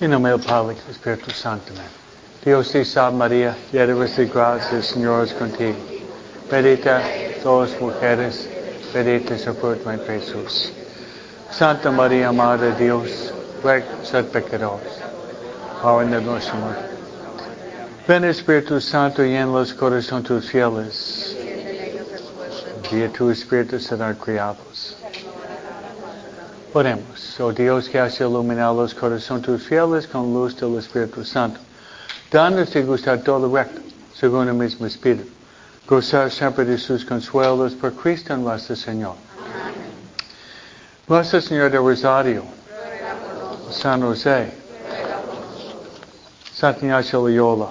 [0.00, 1.72] En nombre del Padre y del Espíritu Santo.
[1.72, 1.90] Amén.
[2.44, 5.76] Dios te salve María, llena eres de gracia, el Señor es contigo.
[6.48, 7.02] Bendita
[7.42, 8.48] todas mujeres,
[8.94, 10.72] bendito es el fruto de Jesús.
[11.50, 13.32] Santa María, Madre de Dios,
[14.04, 15.00] ser pecadores,
[15.82, 16.88] ahora en nuestra muerte.
[18.06, 21.36] Ven Espíritu Santo y en los corazones tus fieles.
[22.88, 24.96] Guía tu Espíritu serán criados.
[26.78, 31.58] Oremos, oh Dios que has iluminado los corazones tus fieles con luz del Espíritu Santo.
[32.30, 33.80] Danos de gustar todo recto,
[34.14, 35.28] según el mismo Espíritu.
[35.88, 39.16] Gozar siempre de sus consuelos por Cristo nuestro Señor.
[41.08, 42.44] Nuestro Señor de Rosario,
[43.72, 44.52] San José,
[46.54, 47.70] Santa Ignacio Loyola,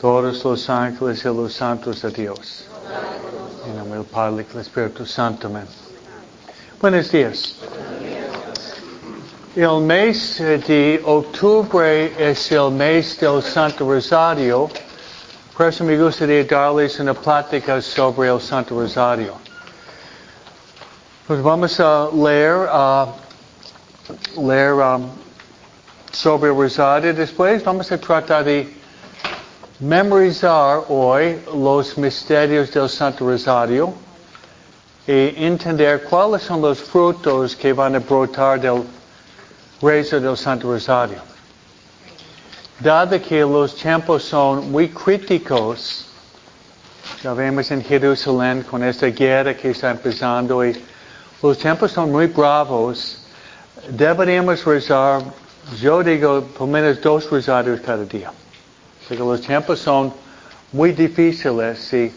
[0.00, 2.66] todos los ángeles y los santos de Dios.
[3.66, 5.48] En nombre del Padre y del Espíritu Santo.
[5.48, 5.89] Amén.
[6.80, 7.56] Buenos días.
[9.54, 14.70] El mes de octubre es el mes del Santo Rosario.
[15.54, 19.34] Por eso me gustaría darles una plática sobre el Santo Rosario.
[21.26, 23.12] Pues vamos a leer, uh,
[24.40, 25.06] leer um,
[26.10, 27.12] sobre el Rosario.
[27.12, 28.74] Después vamos a tratar de
[29.80, 33.92] memorizar hoy los misterios del Santo Rosario
[35.12, 38.84] Eh, y entender cuáles son los frutos que van a brotar del
[39.82, 41.18] rezo del Santo Rosario.
[42.78, 46.06] Dado que los tiempos son muy críticos,
[47.24, 50.80] ya vemos en Jerusalén con esta guerra que está empezando y
[51.42, 53.18] los tiempos son muy bravos,
[53.88, 55.22] deberíamos rezar,
[55.80, 58.30] yo digo, por menos dos rosarios cada día.
[59.08, 60.12] Porque los tiempos son
[60.70, 62.12] muy difíciles y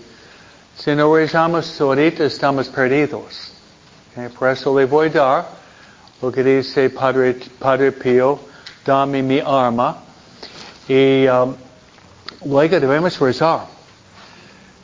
[0.78, 3.52] si no rezamos ahorita estamos perdidos.
[4.38, 5.46] Por eso le voy a dar
[6.22, 8.40] lo que dice Padre, Padre Pío,
[8.86, 9.98] dame mi arma.
[10.88, 11.56] Y um,
[12.46, 13.68] luego debemos rezar.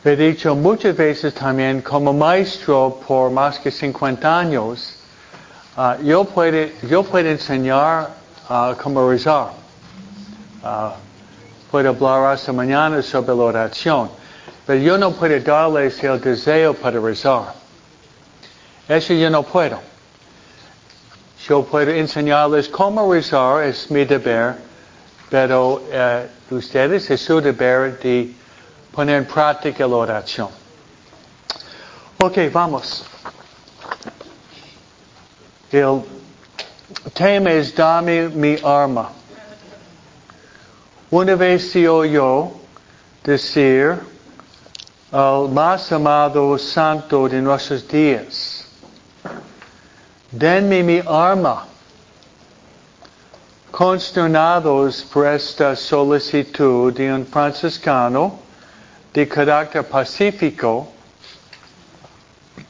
[0.04, 4.96] He dicho muchas veces también, como maestro por más que 50 años,
[5.78, 8.10] uh, yo, puedo, enseñar
[8.50, 9.50] uh, cómo rezar.
[10.64, 10.92] Uh,
[11.70, 14.19] puedo hablar hasta mañana sobre la oración.
[14.70, 17.56] Pero yo no puedo darles el deseo para rezar.
[18.88, 19.80] Eso yo no puedo.
[21.48, 24.58] Yo puedo enseñarles cómo rezar, es mi deber,
[25.28, 28.32] pero uh, ustedes es su deber de
[28.92, 30.50] poner en práctica la oración.
[32.20, 33.04] Ok, vamos.
[35.72, 36.04] El
[37.16, 39.10] tema es dame mi arma.
[41.10, 42.52] Una vez se oyó
[43.24, 44.19] decir
[45.12, 48.66] al más amado santo de nuestros días.
[50.32, 51.66] Denme mi arma.
[53.72, 58.40] Consternados por esta solicitud de un franciscano
[59.14, 60.88] de carácter pacífico,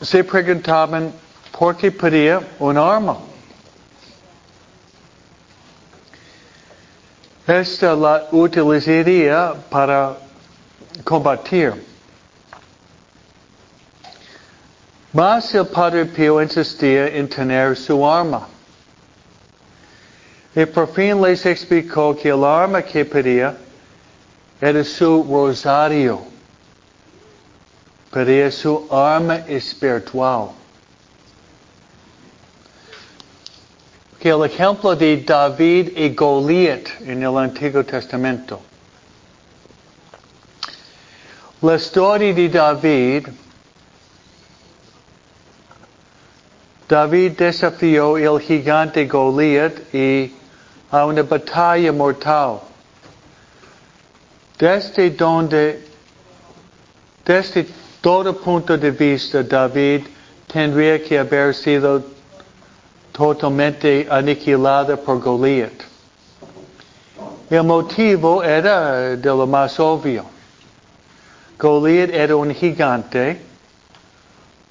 [0.02, 1.12] se preguntaban
[1.58, 3.18] por qué pedía un arma.
[7.48, 10.16] Esta la utilizaría para
[11.04, 11.74] combatir.
[15.12, 18.48] Mas el Padre Pío insistía en tener su arma.
[20.56, 23.58] Y por fin les explicó que el arma que pedía
[24.62, 26.22] era su rosario.
[28.12, 30.50] Pedía su arma espiritual.
[34.20, 38.60] Que el ejemplo de David y Goliat en el Antiguo Testamento.
[41.62, 43.28] La historia de David
[46.90, 50.34] David desafió el gigante Goliat y
[50.90, 52.62] a una batalla mortal.
[54.58, 55.86] Desde donde,
[57.24, 57.68] desde
[58.02, 60.08] todo punto de vista, David
[60.48, 62.04] tendría que haber sido
[63.12, 65.84] totalmente aniquilado por Goliat.
[67.52, 70.26] El motivo era de lo más obvio.
[71.60, 73.40] Goliat era un gigante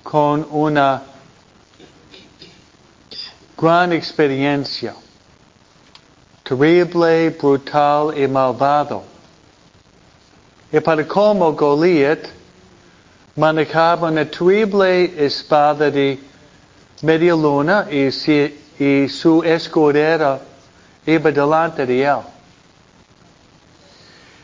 [0.03, 1.01] con una
[3.59, 4.95] gran experiencia,
[6.45, 9.03] terrible, brutal y malvado.
[10.71, 12.29] Y para como Goliat
[13.35, 16.21] manejaba una terrible espada de
[17.03, 20.41] media luna y, si, y su escudera
[21.05, 22.21] iba delante de él.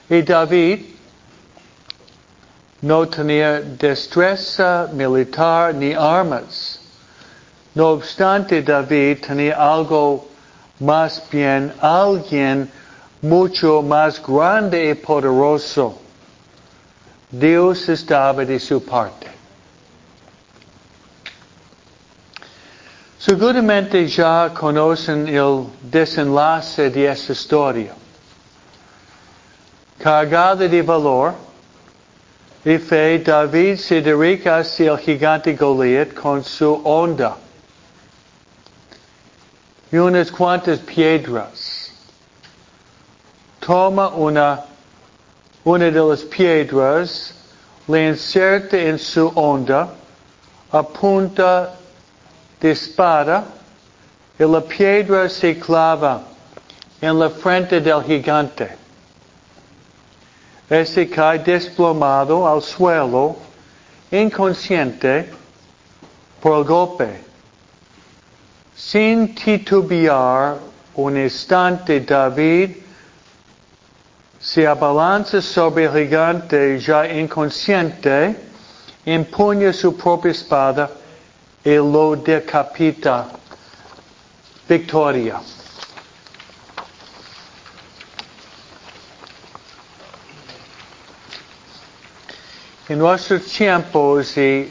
[0.08, 0.86] Y David
[2.82, 6.73] no tenía destreza militar ni armas.
[7.74, 10.28] No obstante, David tenía algo
[10.78, 12.70] más bien alguien
[13.20, 15.98] mucho más grande y poderoso.
[17.30, 19.26] Dios estaba de su parte.
[23.18, 27.92] Seguramente ya conocen el desenlace de esta historia.
[29.98, 31.34] Cargado de valor
[32.64, 37.36] y fe, David se dirige hacia el gigante Goliat con su onda
[39.94, 41.92] y unas cuantas piedras.
[43.60, 44.64] Toma una,
[45.62, 47.32] una de las piedras,
[47.86, 49.94] le inserta en su onda,
[50.72, 51.76] apunta
[52.60, 53.44] de espada
[54.36, 56.22] y la piedra se clava
[57.00, 58.76] en la frente del gigante.
[60.68, 63.36] Ese cae desplomado al suelo,
[64.10, 65.30] inconsciente
[66.40, 67.33] por el golpe.
[68.76, 70.58] Sin titubear
[70.96, 72.76] un instante, David
[74.40, 78.36] se abalanza sobre el gigante ya inconsciente,
[79.06, 80.90] empuña su propia espada
[81.64, 83.26] y lo decapita.
[84.68, 85.40] Victoria.
[92.88, 94.70] En nuestros tiempos y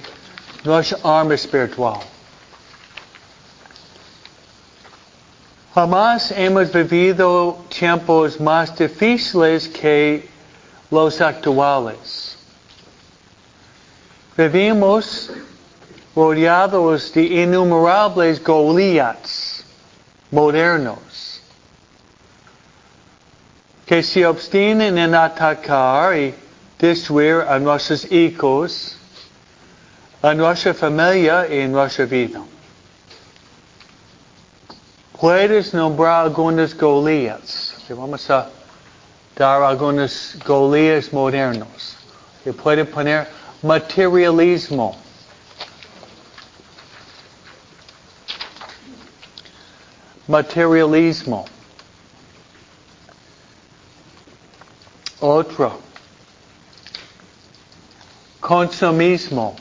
[0.64, 2.13] nuestra arma espiritual.
[5.74, 10.30] Jamás hemos vivido tiempos más difíciles que
[10.92, 12.38] los actuales.
[14.38, 15.32] Vivimos
[16.16, 19.66] rodeados de innumerables Goliaths
[20.30, 21.42] modernos
[23.88, 26.36] que se obstienen en atacar y
[26.78, 28.96] destruir a nuestros hijos,
[30.22, 32.42] a nuestra familia y nuestra vida.
[35.20, 37.76] Puedes nombrar algunos Goliaths.
[37.90, 38.50] Vamos a
[39.36, 41.96] dar algunos Goliaths modernos.
[42.44, 43.28] Se puede poner
[43.62, 44.98] materialismo.
[50.28, 51.46] Materialismo.
[55.20, 55.80] Otro.
[58.42, 59.56] Consumismo.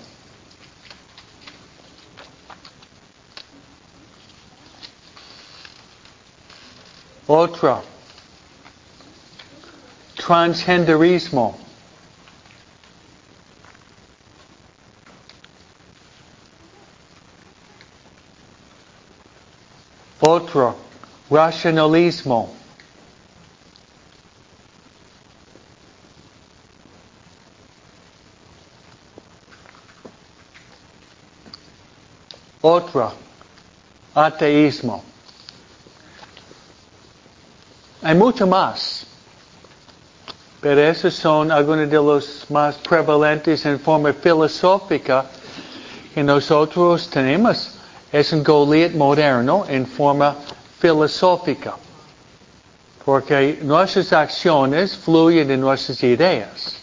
[7.32, 7.82] Otra.
[10.16, 11.58] Transgenderismo.
[20.20, 20.76] Otro.
[21.30, 22.54] Racionalismo.
[32.60, 33.14] Otra.
[34.14, 35.11] Ateísmo.
[38.02, 39.06] Hay mucho más.
[40.60, 45.26] Pero esos son algunos de los más prevalentes en forma filosófica
[46.14, 47.74] que nosotros tenemos.
[48.10, 50.36] Es un Goliath moderno en forma
[50.78, 51.76] filosófica.
[53.04, 56.76] Porque nuestras acciones fluyen de nuestras ideas.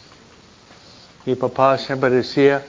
[1.26, 2.66] Mi papá siempre decía,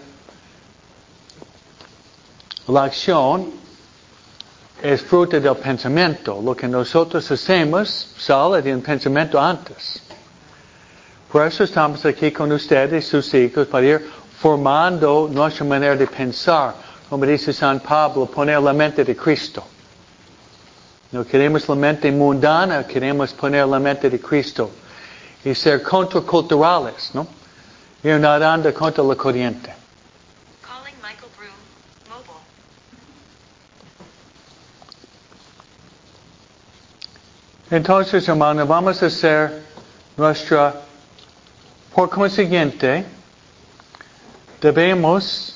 [2.67, 3.51] la acción
[4.83, 6.41] es fruto del pensamiento.
[6.43, 10.03] Lo que nosotros hacemos sale de un pensamiento antes.
[11.31, 14.11] Por eso estamos aquí con ustedes, sus hijos, para ir
[14.41, 16.75] formando nuestra manera de pensar.
[17.09, 19.63] Como dice San Pablo, poner la mente de Cristo.
[21.13, 24.71] No queremos la mente mundana, queremos poner la mente de Cristo.
[25.45, 27.27] Y ser contraculturales, ¿no?
[28.03, 29.80] Ir nadando contra la corriente.
[37.71, 39.63] Entonces, hermano, vamos a hacer
[40.17, 40.75] nuestra,
[41.95, 43.05] por consiguiente,
[44.61, 45.55] debemos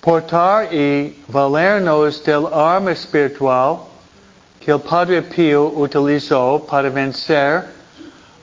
[0.00, 3.80] portar y valernos del arma espiritual
[4.58, 7.66] que el Padre Pío utilizó para vencer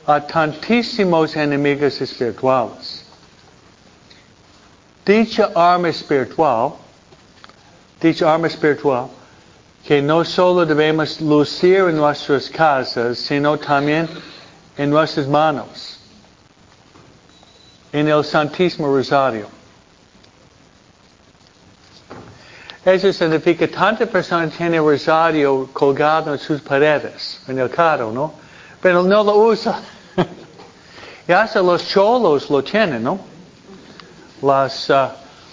[0.05, 3.03] a tantísimos enemigos espirituales.
[5.03, 6.73] Dicha arma espiritual,
[7.99, 9.09] dicha arma espiritual,
[9.85, 14.07] que no solo debemos lucir en nuestras casas, sino también
[14.77, 15.99] en nuestras manos,
[17.91, 19.47] en el Santísimo Rosario.
[22.85, 28.33] Eso significa tanta persona tiene rosario colgado en sus paredes, en el carro, ¿no?
[28.81, 29.79] Pero no lo usa.
[31.27, 33.19] y hasta los cholos lo tienen, ¿no?
[34.41, 35.09] Las, uh,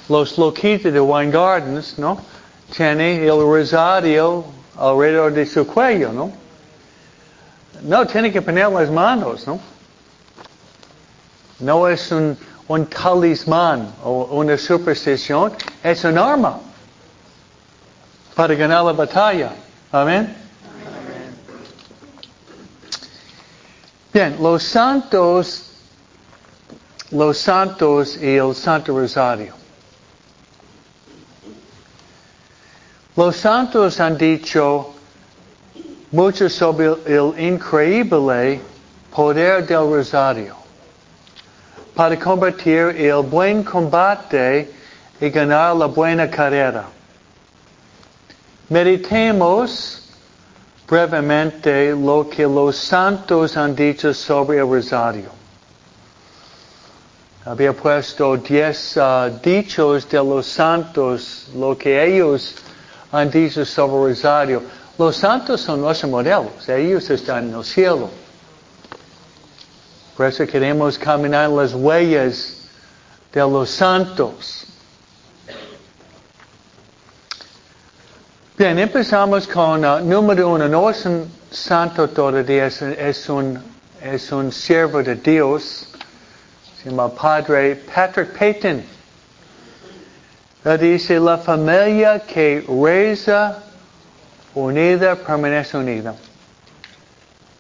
[0.08, 2.20] los loquitos de Wine Gardens, ¿no?
[2.74, 4.44] Tiene el rosario
[4.76, 6.32] alrededor de su cuello, ¿no?
[7.82, 9.60] No, tiene que poner las manos, ¿no?
[11.60, 12.36] No es un,
[12.68, 16.58] un talismán o una superstición, es un arma
[18.34, 19.52] para ganar la batalla.
[19.90, 20.36] Amén.
[24.12, 25.70] Bien, los santos,
[27.10, 29.65] los santos y el Santo Rosario.
[33.16, 34.92] Los santos han dicho
[36.12, 38.60] mucho sobre el increíble
[39.10, 40.54] poder del Rosario
[41.94, 44.70] para combatir el buen combate
[45.18, 46.84] y ganar la buena carrera.
[48.68, 50.02] Meditemos
[50.86, 55.30] brevemente lo que los santos han dicho sobre el rosario.
[57.46, 62.56] Había puesto diez uh, dichos de los santos, lo que ellos
[63.12, 64.62] han dicho sobre rosario.
[64.98, 68.08] Los santos son nuestros modelos, ellos están en el cielo.
[70.16, 72.56] Por eso queremos caminar las huellas
[73.32, 74.66] de los santos.
[78.56, 80.66] Bien, empezamos con uh, número uno.
[80.66, 83.62] No es un santo todavía, es, es, un,
[84.02, 85.86] es un siervo de Dios.
[86.82, 88.95] Se llama Padre Patrick Payton.
[90.74, 93.62] Dice, la familia que reza
[94.52, 96.12] unida permanece unida.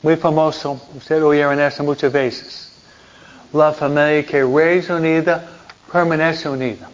[0.02, 2.72] Muy famoso, ustedes oyeron eso muchas veces.
[3.52, 5.40] La familia que reza unida
[5.92, 6.90] permanece unida.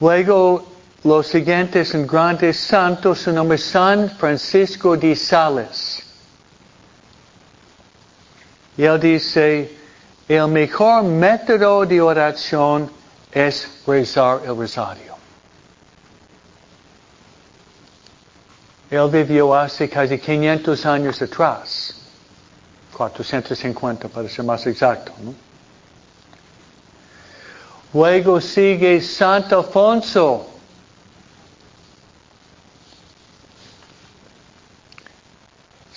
[0.00, 0.66] Luego,
[1.02, 6.02] los siguientes grandes santos, su nombre es San Francisco de Sales.
[8.76, 9.79] Y él dice,
[10.36, 12.88] el mejor método de oración
[13.32, 15.16] es rezar el rosario.
[18.88, 21.96] Él vivió hace casi 500 años atrás,
[22.96, 25.12] 450 para ser más exacto.
[27.92, 30.49] Luego sigue Santo Alfonso.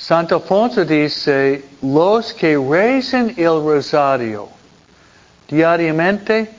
[0.04, 4.50] Santo Alfonso dice, los que rezan el rosario
[5.48, 6.52] diariamente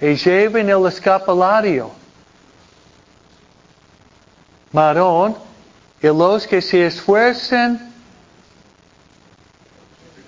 [0.00, 1.90] y lleven el escapulario
[4.72, 5.36] marrón
[6.02, 7.92] y los que se esfuercen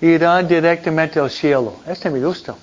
[0.03, 1.75] irán directamente al cielo.
[1.87, 2.55] Este me gusta.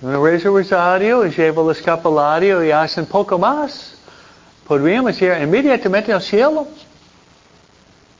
[0.00, 3.97] Uno reza el rosario y lleva el escapulario y hacen poco más.
[4.68, 6.68] Podríamos ir inmediatamente al cielo.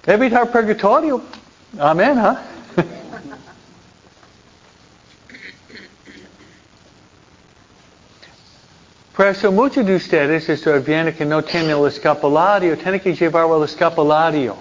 [0.07, 1.21] Evitar purgatorio.
[1.79, 2.41] Amén, ¿ah?
[9.15, 13.47] Por eso muchos de ustedes estoy viendo que no tienen el escapulario, tienen que llevar
[13.51, 14.57] el escapulario.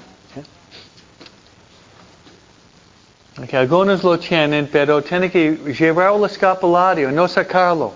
[3.48, 7.94] Que algunos lo tienen, pero tienen que llevar el escapulario, no sacarlo.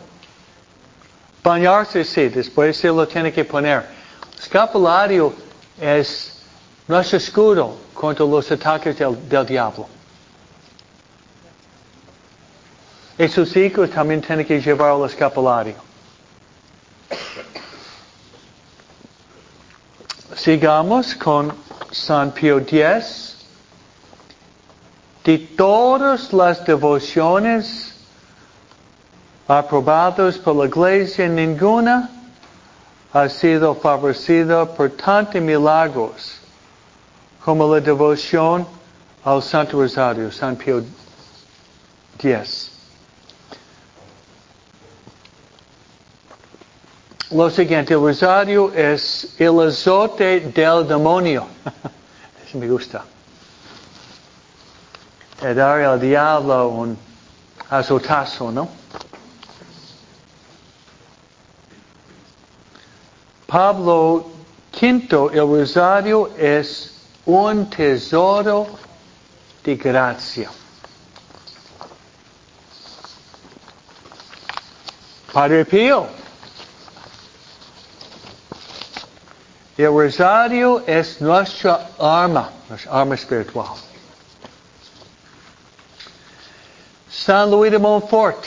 [1.43, 3.85] Bañarse sí, después se lo tiene que poner.
[4.39, 5.33] Escapulario
[5.79, 6.39] es
[6.87, 9.87] nuestro escudo contra los ataques del, del diablo.
[13.17, 15.75] Y sus hijos también tienen que llevar el escapulario.
[20.35, 21.53] Sigamos con
[21.91, 23.37] San Pío X.
[25.23, 27.90] De todas las devociones
[29.47, 32.09] aprobadas por la iglesia, ninguna
[33.13, 36.39] ha sido favorecida por tantos milagros
[37.43, 38.65] como la devoción
[39.23, 40.83] al Santo Rosario, San Pío
[42.17, 42.71] X.
[47.31, 51.47] Lo siguiente, el rosario es el azote del demonio.
[52.53, 53.05] Me gusta.
[55.41, 56.97] Es dar al diablo un
[57.69, 58.80] azotazo, ¿no?
[63.51, 64.31] Pablo
[64.71, 66.93] V, el rosario es
[67.25, 68.65] un tesoro
[69.61, 70.49] de gracia.
[75.33, 76.07] Padre Pío.
[79.77, 83.67] El rosario es nuestra arma, nuestra arma espiritual.
[87.09, 88.45] San Luis de Montfort.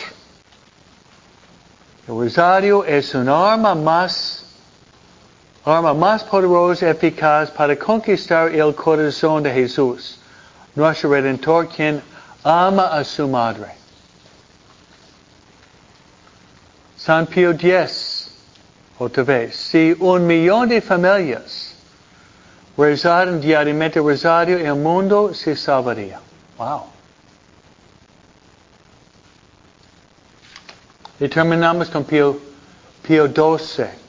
[2.09, 4.44] El rosario es un arma más,
[5.65, 9.51] arma más poderosa y eficaz para conquistar el corazón de
[16.97, 18.31] San Pío X,
[18.99, 21.75] otra vez, si un millón de familias
[22.77, 26.21] rezaran diariamente el rosario, el mundo se salvaría.
[26.59, 26.85] Wow.
[31.21, 32.39] Y terminamos con Pío,
[33.07, 34.04] Pío XII.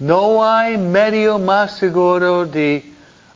[0.00, 2.84] No hay medio más seguro de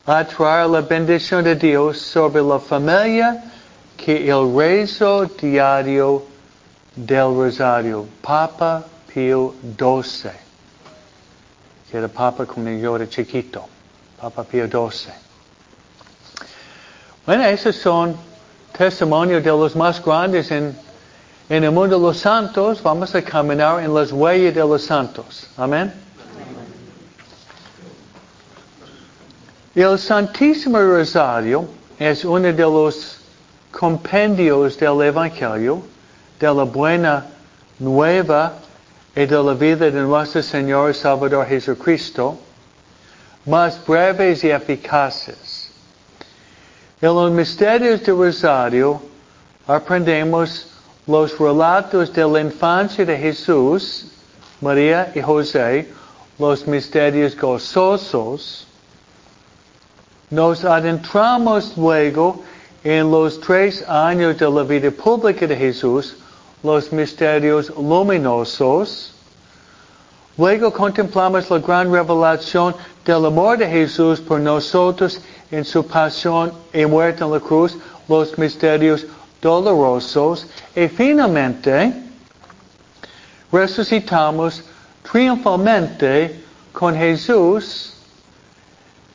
[0.07, 3.43] atraer la bendición de Dios sobre la familia
[3.97, 6.23] que el rezo diario
[6.95, 8.07] del rosario.
[8.21, 10.31] Papa Pío XII.
[11.91, 13.65] Que era Papa cuando yo era chiquito.
[14.21, 15.13] Papa Pío XII.
[17.27, 18.17] Bueno, esos son
[18.77, 20.77] testimonios de los más grandes en,
[21.49, 22.81] en el mundo de los santos.
[22.81, 25.49] Vamos a caminar en las huellas de los santos.
[25.57, 26.12] Amén.
[29.75, 31.67] El Santísimo Rosario
[31.99, 33.17] es uno de los
[33.71, 35.83] compendios del Evangelio,
[36.39, 37.27] de la buena
[37.79, 38.53] nueva
[39.17, 42.37] y de la vida de nuestro Señor Salvador Jesucristo,
[43.47, 45.71] más breves y eficaces.
[47.01, 49.01] En los misterios del Rosario
[49.67, 50.67] aprendemos
[51.07, 54.09] los relatos de la infancia de Jesús,
[54.61, 55.89] María y José,
[56.39, 58.67] los misterios gozosos,
[60.33, 62.43] nos adentramos luego
[62.83, 66.17] en los tres años de la vida pública de Jesús,
[66.63, 69.13] los misterios luminosos.
[70.39, 72.75] Luego contemplamos la gran revelación
[73.05, 75.21] del amor de Jesús por nosotros
[75.51, 77.77] en su pasión y muerte en la cruz,
[78.09, 79.05] los misterios
[79.43, 80.47] dolorosos.
[80.75, 81.93] Y finalmente,
[83.53, 84.65] resucitamos
[85.03, 87.93] triunfalmente con Jesús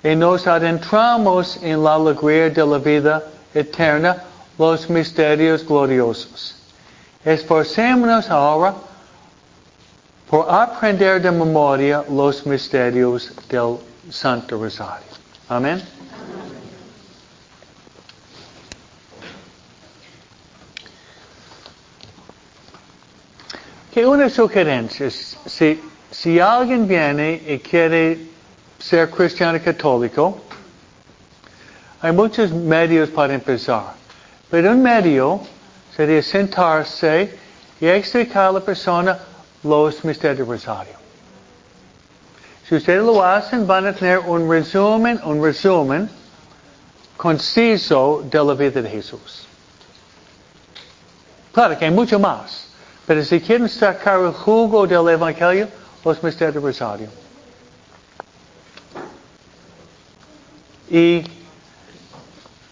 [0.03, 3.23] y nos adentramos en la alegría de la vida
[3.53, 4.23] eterna,
[4.57, 6.55] los misterios gloriosos.
[7.25, 8.73] Esforcémonos ahora
[10.29, 13.77] por aprender de memoria los misterios del
[14.09, 15.07] Santo Rosario.
[15.49, 15.81] Amén.
[23.93, 25.81] Que una sugerencia, si,
[26.11, 28.36] si alguien viene y quiere
[28.79, 30.39] ser cristiano católico,
[32.01, 33.93] hay muchos medios para empezar.
[34.49, 35.41] Pero un medio
[35.95, 37.37] sería sentarse
[37.79, 39.17] y explicar a la persona
[39.63, 40.93] los misterios del rosario.
[42.67, 46.09] Si ustedes lo hacen, van a tener un resumen, un resumen
[47.15, 49.47] conciso de la vida de Jesús.
[51.53, 52.67] Claro que hay mucho más.
[53.07, 55.69] Pero si quieren sacar el jugo del Evangelio,
[56.03, 57.07] los misterios del rosario.
[60.89, 61.23] Y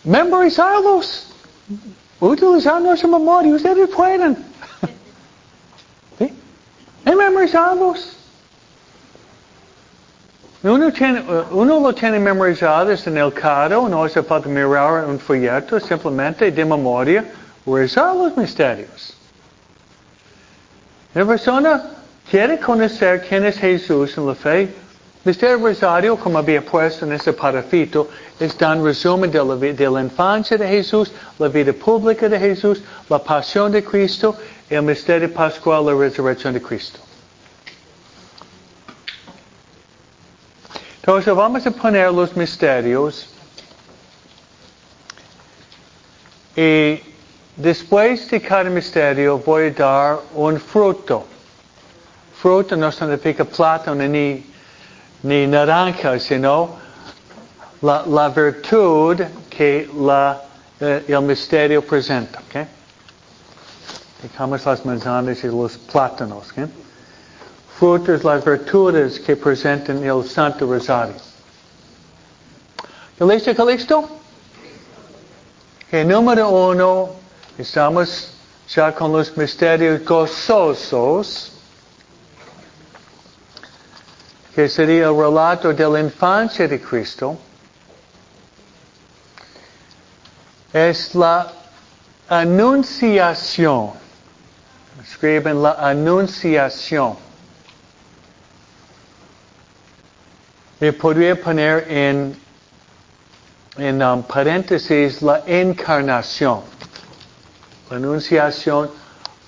[0.03, 1.33] memorizarlos,
[2.19, 4.37] utilizar nuestra memoria, ustedes pueden.
[6.19, 6.33] ¿Sí?
[7.05, 8.15] Y memorizarlos.
[10.63, 16.49] Uno, tiene, uno lo memorizados en el carro, no hace falta mirar un folleto, simplemente
[16.49, 17.23] de memoria,
[17.67, 19.15] rezar los misterios.
[21.13, 21.83] La persona
[22.29, 24.73] quiere conocer quién es Jesús en la fe,
[25.25, 28.07] Misterio Rosario, como había puesto en ese parafito,
[28.39, 32.83] está en resumen de la, de la, infancia de Jesús, la vida pública de Jesús,
[33.09, 34.37] la pasión de Cristo,
[34.69, 36.99] el misterio pascual, la resurrección de Cristo.
[40.97, 43.27] Entonces vamos a poner los misterios
[46.55, 46.99] y
[47.55, 51.25] después de cada misterio voy a dar un fruto.
[52.39, 54.54] Fruto no significa plátano ni
[55.25, 56.69] ni naranja, sino
[57.81, 59.89] la, la virtud que
[60.79, 62.41] eh, el misterio presenta.
[62.47, 62.67] ¿okay?
[64.21, 66.51] Dejamos las manzanas y los plátanos.
[66.51, 66.65] ¿okay?
[67.79, 71.15] Frutos, las virtudes que presentan el Santo Rosario.
[73.19, 74.07] ¿Listo, Calixto?
[75.87, 77.09] Okay, número uno,
[77.57, 78.29] estamos
[78.67, 81.54] ya con los misterios gozosos.
[84.55, 87.37] Que sería el relato de la infancia de Cristo,
[90.71, 91.51] es la
[92.29, 93.91] anunciación.
[95.03, 97.17] Escriben la anunciación.
[100.79, 102.37] Y podría poner en,
[103.77, 106.61] en um, paréntesis la encarnación.
[107.89, 108.89] La anunciación,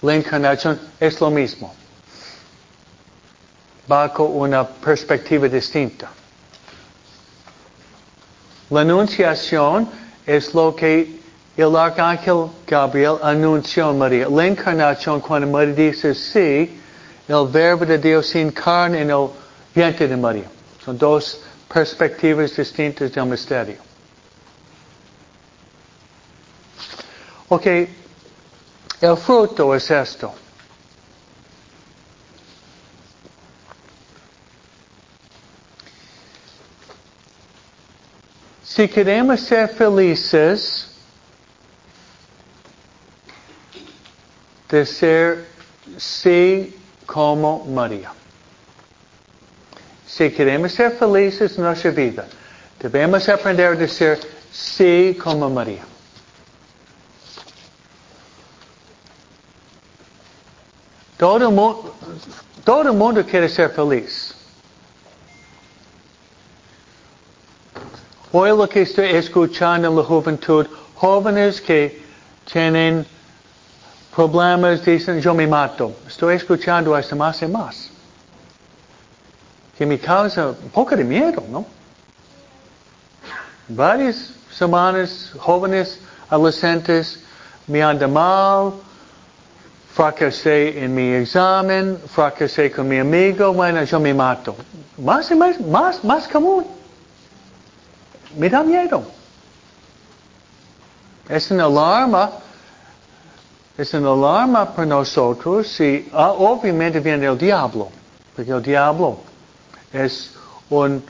[0.01, 1.73] la encarnación es lo mismo
[3.87, 6.09] bajo una perspectiva distinta.
[8.69, 9.89] La anunciación
[10.25, 11.19] es lo que
[11.55, 14.27] el arcángel Gabriel anunció a María.
[14.29, 16.79] La encarnación, cuando María dice sí,
[17.27, 19.29] el verbo de Dios sin carne en el
[19.73, 20.49] vientre de María.
[20.83, 21.41] Son dos
[21.73, 23.77] perspectivas distintas del misterio.
[27.49, 27.65] Ok,
[29.01, 30.33] el fruto es esto.
[38.77, 40.87] Si queremos ser felices,
[44.69, 45.47] de ser
[45.97, 48.11] sí como María.
[50.05, 52.27] Si queremos ser felices en nuestra vida,
[52.79, 54.19] debemos aprender a ser
[54.51, 55.83] sí como María.
[61.17, 61.95] Todo el, mundo,
[62.63, 64.36] todo el mundo quiere ser feliz.
[68.39, 72.03] Hoy lo que estoy escuchando en la juventud, jóvenes que
[72.45, 73.03] tienen
[74.15, 75.91] problemas, dicen yo me mato.
[76.07, 77.89] Estoy escuchando esto más y más.
[79.75, 81.65] Que me causa un poco de miedo, ¿no?
[83.69, 87.23] Varias semanas, jóvenes, adolescentes,
[87.65, 88.73] me andan mal,
[89.95, 94.55] fracasé en mi examen, fracasé con mi amigo, bueno, yo me mato.
[94.99, 96.76] Más y más, más, más común
[98.35, 99.03] me da miedo.
[101.29, 102.31] Es una alarma,
[103.77, 107.89] es una alarma para nosotros y ah, obviamente viene el diablo,
[108.35, 109.19] porque el diablo
[109.91, 110.33] es
[110.69, 111.03] un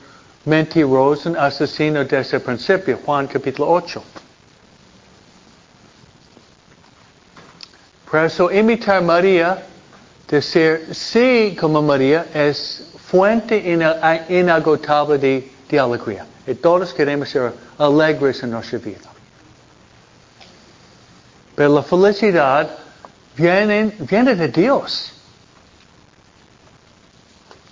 [0.45, 4.03] mentiroso, un asesino desde el principio, Juan capítulo 8.
[8.09, 9.63] Por eso imitar a María,
[10.27, 13.57] decir sí como María, es fuente
[14.29, 16.25] inagotable de, de alegría.
[16.47, 19.09] Y todos queremos ser alegres en nuestra vida.
[21.55, 22.69] Pero la felicidad
[23.35, 25.11] viene, viene de Dios.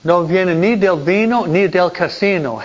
[0.04, 2.60] No viene ni del vino ni del casino.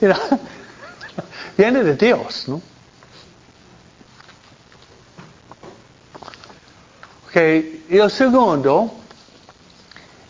[1.56, 2.60] viene de Dios, ¿no?
[7.28, 7.86] Okay.
[7.88, 8.92] El segundo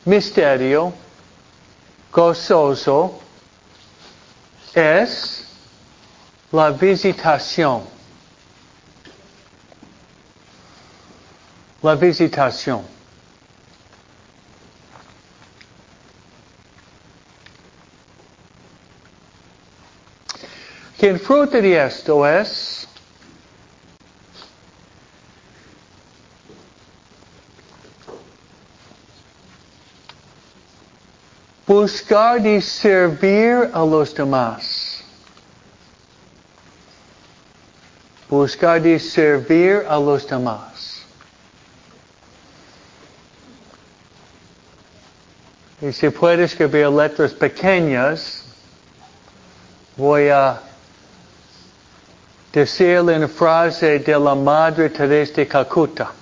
[0.04, 0.94] misterio
[2.12, 3.23] gozoso
[4.74, 5.44] es
[6.50, 7.82] la visitación.
[11.82, 12.82] La visitación.
[20.98, 22.73] Quien fruto de esto es
[31.74, 35.02] buscar de servir a los demás.
[38.28, 41.02] Buscar de servir a los demás.
[45.80, 48.44] Y si puedes escribir letras pequeñas,
[49.96, 50.60] voy a
[52.52, 56.12] decirle una frase de la Madre Teresa de Calcuta,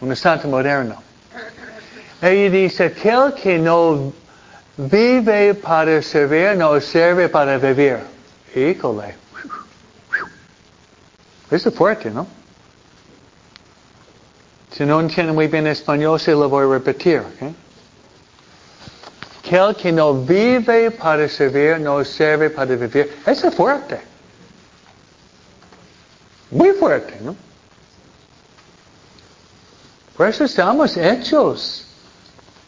[0.00, 1.05] una santa moderna.
[2.22, 4.12] Ella dice, aquel que no
[4.76, 7.98] vive para servir, no sirve para vivir.
[8.54, 9.14] Híjole.
[11.50, 12.26] Eso es fuerte, ¿no?
[14.72, 17.20] Si no entiende muy bien español, se lo voy a repetir.
[17.20, 17.54] ¿okay?
[19.38, 23.16] Aquel que no vive para servir, no sirve para vivir.
[23.26, 24.00] Eso es fuerte.
[26.50, 27.36] Muy fuerte, ¿no?
[30.16, 31.85] Por eso estamos hechos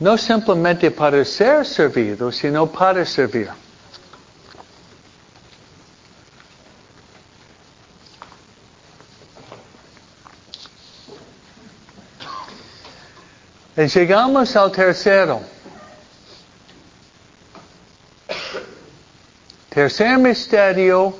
[0.00, 3.50] no simplemente para ser servido, sino para servir.
[13.76, 15.40] Y llegamos al tercero.
[19.68, 21.16] Tercer misterio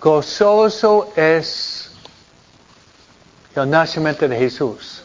[0.00, 1.90] gozoso es
[3.54, 4.97] el nacimiento de Jesús.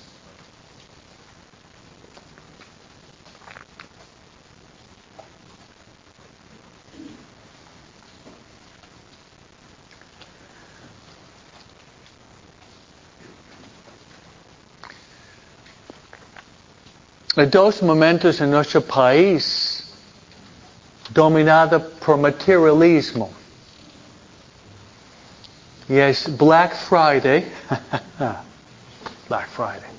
[17.44, 19.84] Hay dos momentos en nuestro país
[21.10, 23.30] dominado por materialismo.
[25.90, 27.46] Y es Black Friday.
[29.28, 29.92] Black Friday.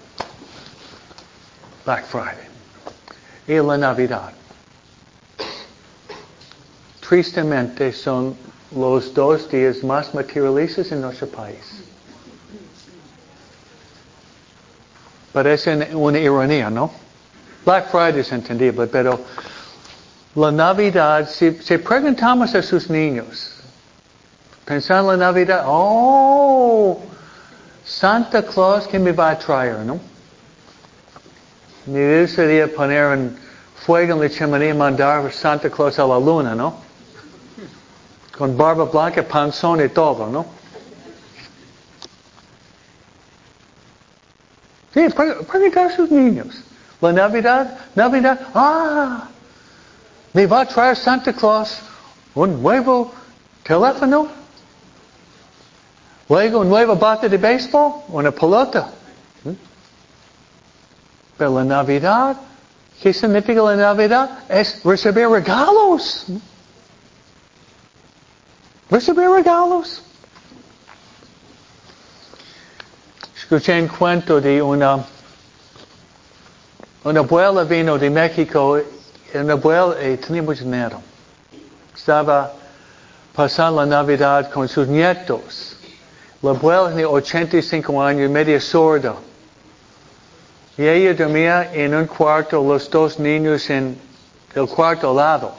[1.84, 2.48] Black Friday.
[3.46, 4.32] Y la Navidad.
[7.06, 8.34] Tristemente son
[8.74, 11.84] los dos días más materialistas en nuestro país.
[15.34, 17.03] parece una ironía, ¿no?
[17.64, 19.20] Black Friday es entendible, pero
[20.34, 23.52] la Navidad, si, si preguntamos a sus niños,
[24.64, 27.00] pensando en la Navidad, oh,
[27.84, 29.98] Santa Claus que me va a traer, ¿no?
[31.86, 33.36] Mi idea sería poner un
[33.84, 36.82] fuego en la chimenea y mandar Santa Claus a la luna, ¿no?
[38.36, 40.46] Con barba blanca, panzón y todo, ¿no?
[44.92, 45.06] Sí,
[45.50, 46.64] preguntar a sus niños.
[47.00, 49.28] La Navidad, Navidad, ah,
[50.32, 51.78] me va a traer Santa Claus
[52.34, 53.12] un nuevo
[53.62, 54.28] teléfono,
[56.28, 58.90] luego un nuevo bate de béisbol, una pelota.
[61.36, 62.36] Pero la Navidad,
[63.02, 64.44] ¿qué significa la Navidad?
[64.48, 66.24] Es recibir regalos.
[66.28, 66.36] ¿Mm?
[68.90, 70.02] Recibir regalos.
[73.36, 75.04] Escuché un cuento de una,
[77.04, 78.80] una abuela vino de México,
[79.34, 81.00] una abuela y tenía mucho dinero.
[81.94, 82.52] Estaba
[83.34, 85.76] pasando la Navidad con sus nietos.
[86.42, 89.14] La abuela tenía 85 años, media sorda.
[90.76, 93.96] Y ella dormía en un cuarto, los dos niños en
[94.54, 95.52] el cuarto lado.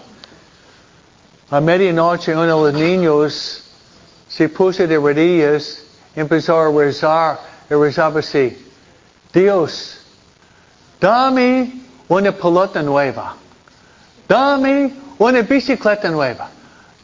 [1.51, 3.63] A medianoche uno de los niños
[4.27, 5.84] se puso de rodillas
[6.15, 8.58] empezó a rezar y rezaba así.
[9.34, 10.04] Dios,
[11.05, 11.71] dame
[12.07, 13.35] una pelota nueva.
[14.27, 16.49] Dame una bicicleta nueva.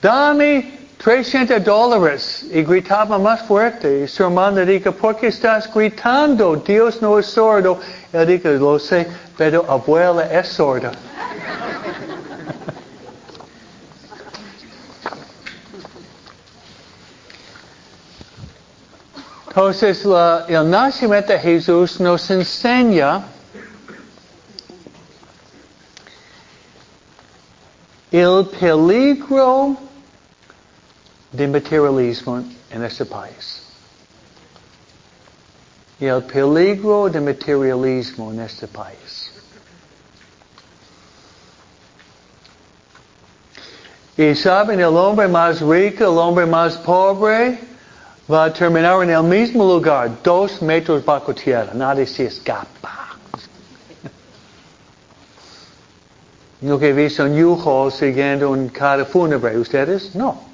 [0.01, 2.45] Dame 300 dólares.
[2.51, 4.03] Y gritaba más fuerte.
[4.03, 6.55] Y su hermano dijo, ¿por qué estás gritando?
[6.55, 7.79] Dios no es sordo.
[8.11, 9.05] Él dijo, lo sé,
[9.37, 10.91] pero abuela es sorda.
[19.47, 23.25] Entonces, la, el nacimiento de Jesús nos enseña
[28.11, 29.77] el peligro
[31.31, 33.63] de materialismo en este país.
[35.99, 39.31] El peligro de materialismo en este país.
[44.17, 47.59] Y saben, el hombre más rico, el hombre más pobre,
[48.29, 51.71] va a terminar en el mismo lugar, dos metros bajo tierra.
[51.73, 53.10] Nadie se escapa.
[56.61, 59.57] No que he visto un siguiendo un carro fúnebre.
[59.57, 60.13] ¿Ustedes?
[60.13, 60.51] No.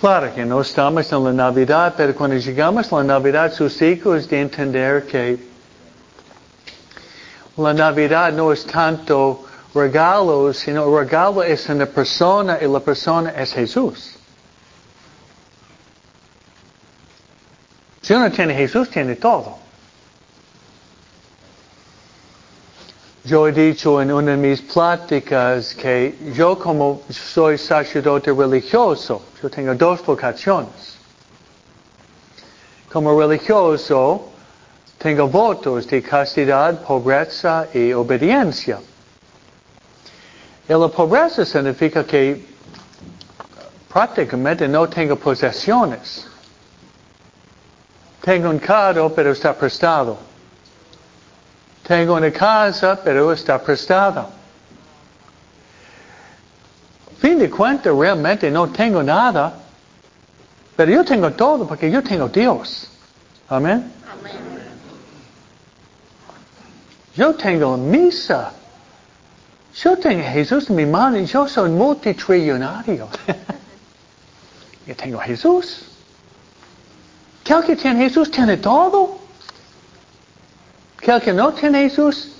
[0.00, 4.28] Claro que no estamos en la Navidad, pero cuando llegamos a la Navidad, sus hijos
[4.28, 5.38] de entender que
[7.56, 13.52] la Navidad no es tanto regalos, sino regalo es una persona y la persona es
[13.52, 14.16] Jesús.
[18.00, 19.58] Si uno tiene Jesús, tiene todo.
[23.30, 29.48] Yo he dicho en una de mis pláticas que yo como soy sacerdote religioso, yo
[29.48, 30.96] tengo dos vocaciones.
[32.92, 34.32] Como religioso,
[34.98, 38.80] tengo votos de castidad, pobreza y obediencia.
[40.68, 42.44] Y la pobreza significa que
[43.92, 46.26] prácticamente no tengo posesiones.
[48.22, 50.29] Tengo un carro, pero está prestado.
[51.90, 54.28] Tengo una casa, pero está prestada.
[57.18, 59.54] Fin de cuentas, realmente no tengo nada.
[60.76, 62.88] Pero yo tengo todo porque yo tengo Dios.
[63.48, 63.90] Amén.
[67.16, 68.52] Yo tengo misa.
[69.74, 73.08] Yo tengo a Jesús en mi mano y yo soy multitrillonario.
[74.86, 75.86] yo tengo a Jesús.
[77.46, 79.18] el que tiene Jesús tiene todo.
[81.02, 82.32] El que no tiene Jesús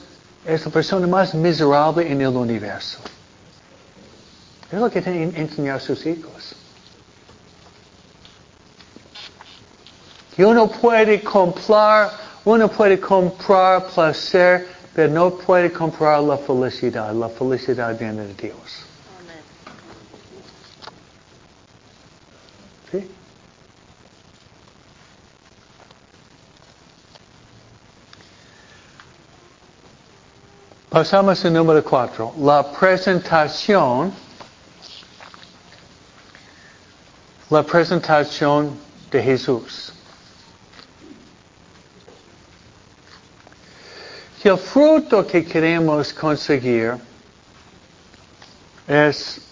[0.45, 2.99] es la persona más miserable en el universo.
[4.71, 6.55] Es lo que tiene que enseñar sus hijos.
[10.37, 12.11] Que uno puede comprar,
[12.45, 17.15] uno puede comprar placer pero no puede comprar la felicidad.
[17.15, 18.85] La felicidad viene de Dios.
[30.91, 32.35] Pasamos al número 4.
[32.41, 34.13] La presentación.
[37.49, 38.77] La presentación
[39.09, 39.93] de Jesús.
[44.43, 46.97] El fruto que queremos conseguir
[48.89, 49.43] es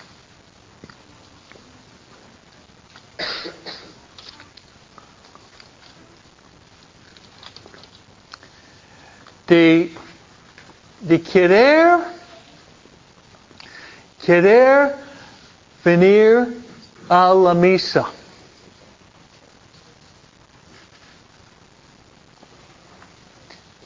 [9.46, 9.92] de
[11.00, 11.98] de querer,
[14.24, 14.94] querer
[15.84, 16.62] venir
[17.08, 18.06] a la misa.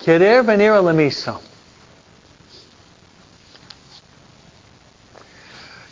[0.05, 1.39] Querer venir a la misa.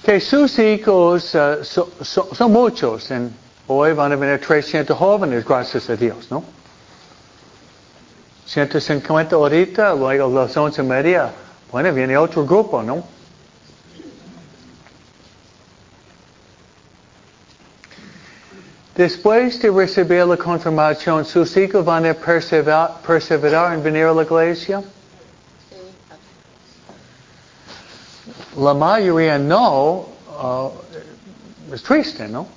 [0.03, 3.11] Que sus hijos uh, so, so, son muchos.
[3.11, 3.33] En,
[3.69, 6.43] hoy van a venir 300 jóvenes, gracias a Dios, ¿no?
[8.51, 11.31] 150 ahorita, luego las 11 y media.
[11.71, 13.05] Bueno, viene otro grupo, ¿no?
[18.97, 24.25] Después de recibir la confirmación, ¿sus hijos van a perseverar, perseverar en venir a la
[24.25, 24.83] iglesia?
[28.57, 30.07] La mayoría no,
[30.43, 30.71] uh,
[31.73, 32.49] es triste, ¿no?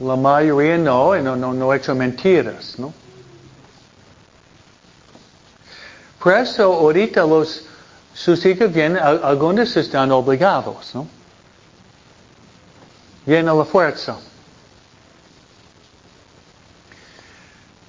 [0.00, 2.92] La mayoría no, y no, no, no he hecho mentiras, ¿no?
[6.22, 7.64] Por eso ahorita los,
[8.12, 11.06] sus hijos vienen, algunos están obligados, ¿no?
[13.24, 14.16] Vienen a la fuerza.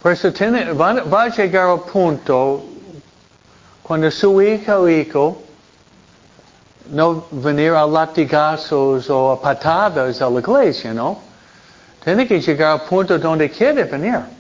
[0.01, 2.63] Por eso tiene, va, a llegar al punto
[3.83, 5.41] cuando su hija o hijo
[6.91, 11.19] no venir a latigazos o a patadas a la iglesia, ¿no?
[12.03, 14.38] Tiene que llegar al punto donde quiere venir.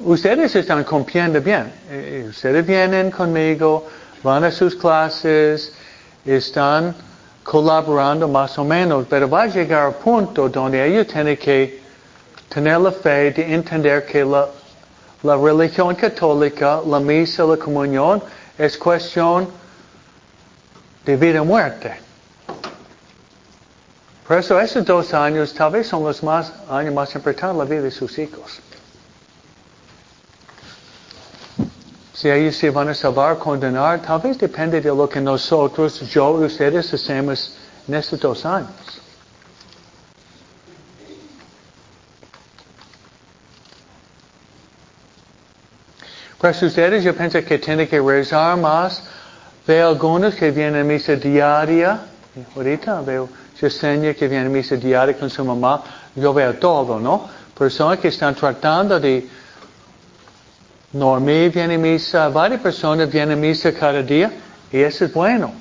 [0.00, 1.72] Ustedes están cumpliendo bien.
[1.88, 3.86] Eh, ustedes vienen conmigo,
[4.24, 5.72] van a sus clases,
[6.24, 6.94] están
[7.44, 11.80] colaborando más o menos, pero va a llegar al punto donde ellos tienen que
[12.48, 14.48] tener la fe de entender que la,
[15.36, 18.22] religión católica, la misa, la comunión,
[18.58, 19.48] es cuestión
[21.04, 21.94] de vida y muerte.
[24.26, 27.64] Por eso esos dos años tal vez son los más, años más importantes en la
[27.64, 28.60] vida de sus hijos.
[32.14, 36.40] Si ellos se van a salvar, condenar, tal vez depende de lo que nosotros, yo
[36.40, 37.56] y ustedes hacemos
[37.88, 38.70] en estos dos años.
[46.38, 49.02] Pues ustedes yo pienso que tienen que rezar más.
[49.66, 52.00] Veo algunos que vienen a misa diaria.
[52.54, 53.28] Ahorita veo
[53.60, 55.82] Yesenia que viene a misa diaria con su mamá.
[56.14, 57.28] Yo veo todo, ¿no?
[57.58, 59.26] Personas que están tratando de
[60.94, 64.30] Normie viene a misa, varias personas vienen a misa cada día
[64.70, 65.52] y eso es bueno.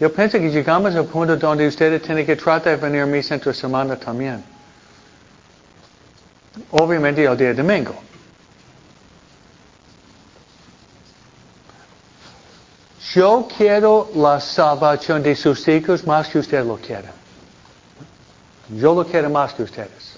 [0.00, 3.34] Yo pienso que llegamos al punto donde ustedes tienen que tratar de venir a misa
[3.34, 4.42] entre semana también.
[6.70, 7.94] Obviamente el día domingo.
[13.12, 17.12] Yo quiero la salvación de sus hijos más que ustedes lo quieran.
[18.70, 20.17] Yo lo quiero más que ustedes.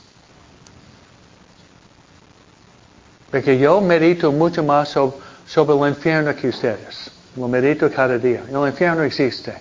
[3.31, 7.11] Porque yo medito mucho más sobre, el infierno que ustedes.
[7.37, 8.43] Lo medito cada día.
[8.49, 9.55] El infierno existe.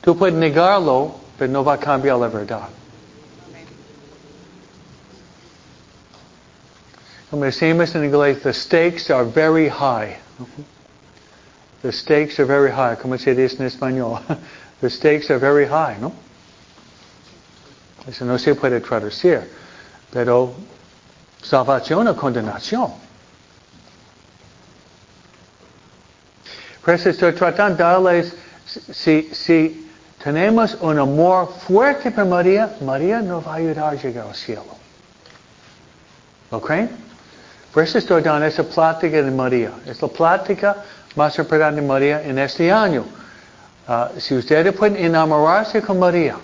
[0.00, 2.68] Tú puedes negarlo, pero no va a cambiar la verdad.
[7.30, 10.16] Como decimos en inglés, the stakes are very high.
[11.82, 12.96] The stakes are very high.
[12.96, 14.20] Como se dice en español.
[14.80, 16.12] The stakes are very high, ¿no?
[18.06, 19.42] Eso no se puede traducir.
[20.12, 20.54] Pero
[21.44, 22.92] salvación o condenación.
[26.84, 28.34] Por eso estoy tratando de darles,
[28.66, 29.88] si,
[30.22, 34.64] tenemos un amor fuerte por María, María nos va a ayudar a llegar al cielo.
[36.50, 36.90] ¿Lo creen?
[37.72, 39.70] Por eso estoy dando esa plática de María.
[39.86, 40.76] Es la plática
[41.16, 43.04] más importante de María en este año.
[43.86, 46.36] Uh, si ustedes pueden enamorarse con María,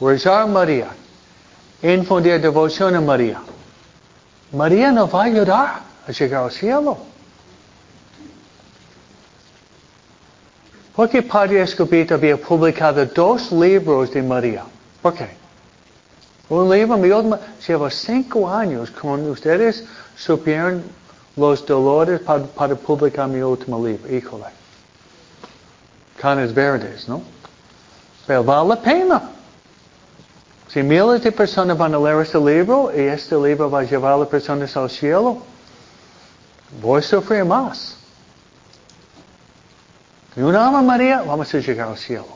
[0.00, 0.88] rezar a María,
[1.82, 3.40] infundir devoción a María,
[4.52, 6.98] María nos va a ayudar a llegar al cielo.
[10.94, 14.64] ¿Por qué Padre Escobito había publicado dos libros de María?
[15.00, 15.28] ¿Por qué?
[16.48, 19.84] Un libro, mi última, lleva cinco años con ustedes
[20.16, 20.82] supieron
[21.36, 24.12] los dolores para, para publicar mi último libro.
[24.12, 24.46] Híjole.
[26.16, 27.22] Canes verdes, ¿no?
[28.26, 29.22] Pero vale la pena.
[30.72, 34.12] Si miles de personas van a leer este libro y este libro va a llevar
[34.12, 35.42] a las personas al cielo,
[36.80, 37.96] voy a sufrir más.
[40.36, 42.28] Y una alma María, vamos a llegar al cielo.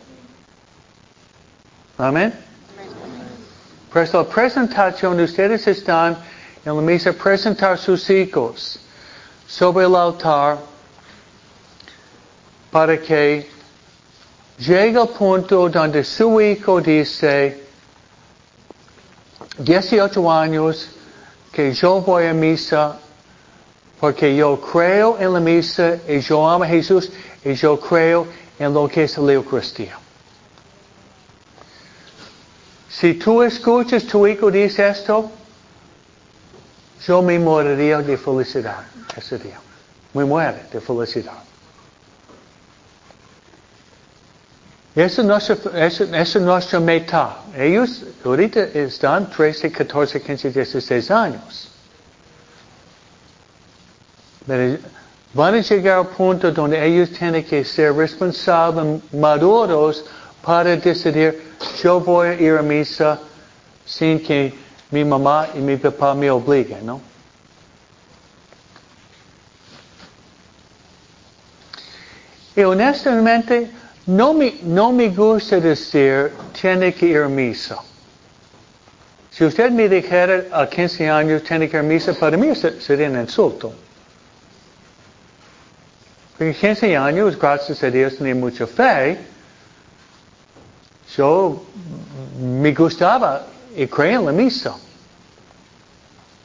[1.96, 2.34] Amén.
[3.92, 6.18] Por eso la presentación, ustedes están
[6.64, 8.80] en la misa presentar sus hijos
[9.46, 10.58] sobre el altar
[12.72, 13.48] para que
[14.58, 17.63] llegue al punto donde su hijo dice,
[19.58, 20.88] 18 años,
[21.52, 22.98] que yo voy a misa
[24.00, 27.10] porque yo creo en la misa y yo amo a Jesús
[27.44, 28.26] y yo creo
[28.58, 29.96] en lo que es la Eucaristía.
[32.88, 35.30] Si tú escuchas tu hijo dice esto,
[37.06, 38.84] yo me moriría de felicidad
[39.16, 39.58] ese día.
[40.12, 41.42] Me muere de felicidad.
[44.94, 47.38] Esa es nuestra, esa, esa es nuestra meta.
[47.56, 51.68] Ellos ahorita están 13, 14, 15, 16 años.
[54.46, 54.78] Pero
[55.32, 60.04] van a llegar al punto donde ellos tienen que ser responsables, maduros,
[60.42, 61.42] para decidir,
[61.82, 63.18] yo voy a ir a misa
[63.84, 64.54] sin que
[64.90, 67.00] mi mamá y mi papá me obliguen, ¿no?
[72.54, 73.70] Y honestamente,
[74.06, 77.78] no me, no gusta decir, tiene que ir a misa.
[79.30, 83.08] Si usted me dijera a 15 años, tiene que ir a misa, para mí sería
[83.08, 83.72] un insulto.
[86.36, 89.18] Porque 15 años, gracias a Dios, tenía mucha fe.
[91.16, 91.64] Yo
[92.38, 94.74] me gustaba y creía en la misa.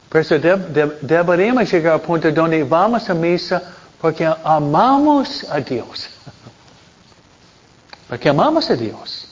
[0.08, 3.62] Pero eso deberíamos llegar al punto donde vamos a misa
[4.00, 6.08] porque amamos a Dios.
[8.10, 9.28] Porque amamos a Dios.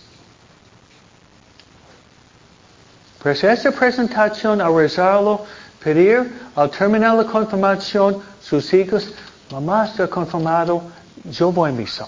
[3.20, 5.44] Pues esta presentación, al rezarlo,
[5.82, 9.10] pedir al terminar la confirmación, sus hijos,
[9.50, 10.80] mamá está confirmado,
[11.24, 12.06] yo voy a misa.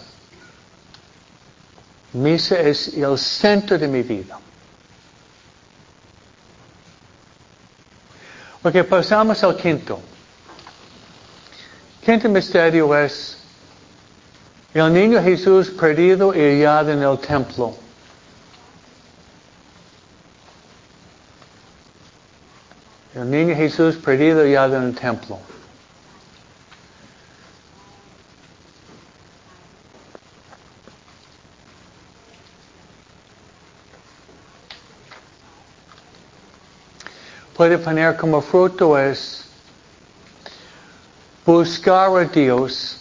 [2.13, 4.39] Misa es el centro de mi vida.
[8.63, 9.99] Ok, pasamos al quinto.
[12.05, 13.40] Quinto misterio es
[14.75, 17.75] el niño Jesús perdido y hallado en el templo.
[23.15, 25.39] El niño Jesús perdido y hallado en el templo.
[37.57, 39.45] Puede poner como fruto es
[41.45, 43.00] buscar a Dios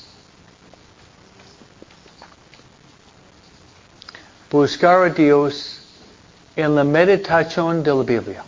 [4.50, 5.82] buscar a Dios
[6.56, 8.43] en la meditación de la Biblia.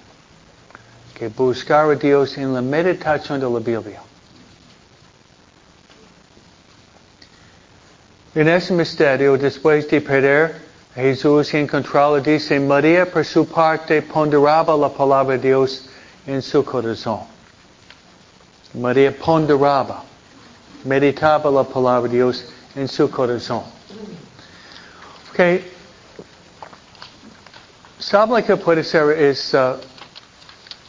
[1.14, 4.02] Que buscar a Dios en la meditación de la Biblia.
[8.34, 10.62] En ese misterio, después de perder
[10.96, 15.90] Jesús y encontrarlo, dice, María por su parte ponderaba la palabra de Dios
[16.26, 17.20] en su corazón.
[18.74, 20.04] María ponderaba,
[20.86, 22.46] meditaba la palabra de Dios
[22.76, 23.64] en su corazón.
[25.34, 25.66] Okay,
[28.02, 29.12] ¿Sabe lo que puede ser?
[29.12, 29.76] Es uh,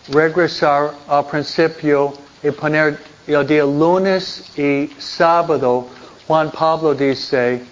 [0.08, 5.88] regresar al principio y poner el día lunes y sábado.
[6.26, 7.62] Juan Pablo dice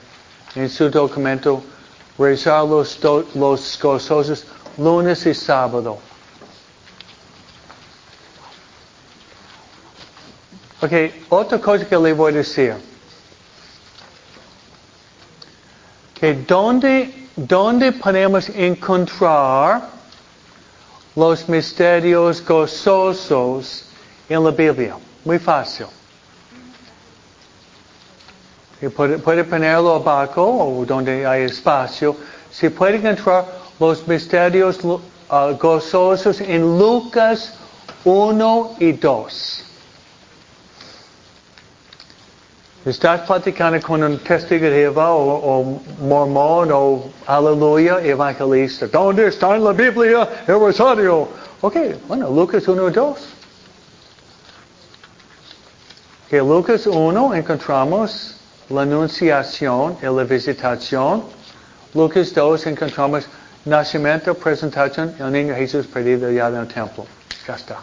[0.54, 1.62] en su documento,
[2.18, 3.00] rezar los,
[3.34, 4.44] los gozosos
[4.76, 5.98] lunes y sábado.
[10.82, 10.92] Ok,
[11.30, 12.74] otra cosa que le voy a decir.
[16.14, 19.88] Que donde ¿Dónde podemos encontrar
[21.16, 23.86] los misterios gozosos
[24.28, 24.96] en la Biblia?
[25.24, 25.86] Muy fácil.
[28.94, 32.14] puede, puede, ponerlo abajo o donde hay espacio.
[32.50, 33.46] Se puede encontrar
[33.78, 35.00] los misterios uh,
[35.58, 37.54] gozosos en Lucas
[38.04, 39.69] 1 y 2.
[42.82, 48.86] Estás platicando con un testigo de Jehová o, mormón o aleluya evangelista.
[48.86, 51.28] ¿Dónde está en la Biblia el rosario?
[51.60, 51.76] Ok,
[52.08, 53.18] bueno, Lucas 1 y 2.
[56.30, 58.36] Que Lucas 1 encontramos
[58.70, 61.24] la anunciación y la visitación.
[61.92, 63.26] Lucas 2 encontramos
[63.66, 67.04] nacimiento, presentación, el niño Jesús perdido ya en el templo.
[67.46, 67.76] Ya está.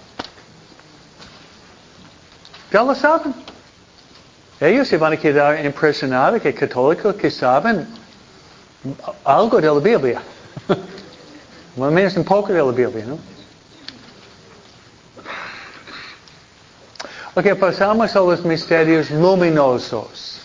[2.72, 3.57] Ya lo saben.
[4.60, 7.88] Ellos se van a quedar impresionados que católicos que saben
[9.24, 10.22] algo de la Biblia.
[11.80, 13.20] Al menos un poco de la Biblia, ¿no?
[17.36, 20.42] Ok, pasamos a los misterios luminosos.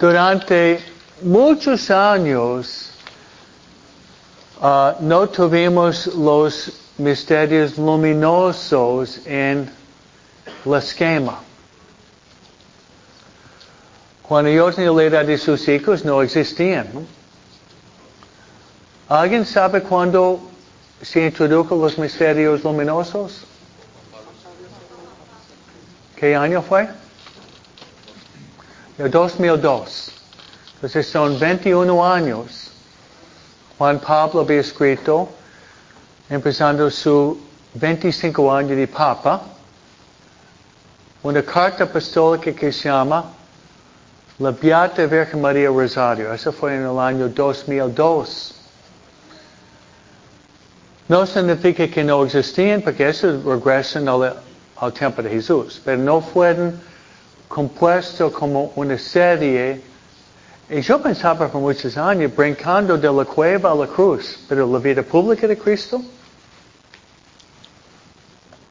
[0.00, 0.84] Durante
[1.22, 2.91] muchos años,
[4.62, 9.68] Uh, no tuvimos los misterios luminosos en
[10.64, 11.40] el esquema.
[14.22, 16.86] Cuando yo tenía la edad de sus hijos no existían.
[19.08, 20.38] ¿Alguien sabe cuándo
[21.02, 23.42] se introdujo los misterios luminosos?
[26.14, 26.88] ¿Qué año fue?
[28.96, 30.12] El 2002.
[30.76, 32.71] Entonces son 21 años.
[33.82, 35.28] Juan Pablo había escrito,
[36.30, 37.36] empezando su
[37.74, 39.42] 25 años de Papa,
[41.24, 43.24] una carta apostólica que se llama
[44.38, 46.32] La Beata Virgen María Rosario.
[46.32, 48.54] Eso fue en el año 2002.
[51.08, 54.36] No significa que no existían, porque eso regresan al,
[54.76, 56.80] al tiempo de Jesús, pero no fueron
[57.48, 59.80] compuestos como una serie.
[60.68, 64.78] Y yo pensaba por muchos años, brincando de la cueva a la cruz, pero la
[64.78, 66.00] vida pública de Cristo.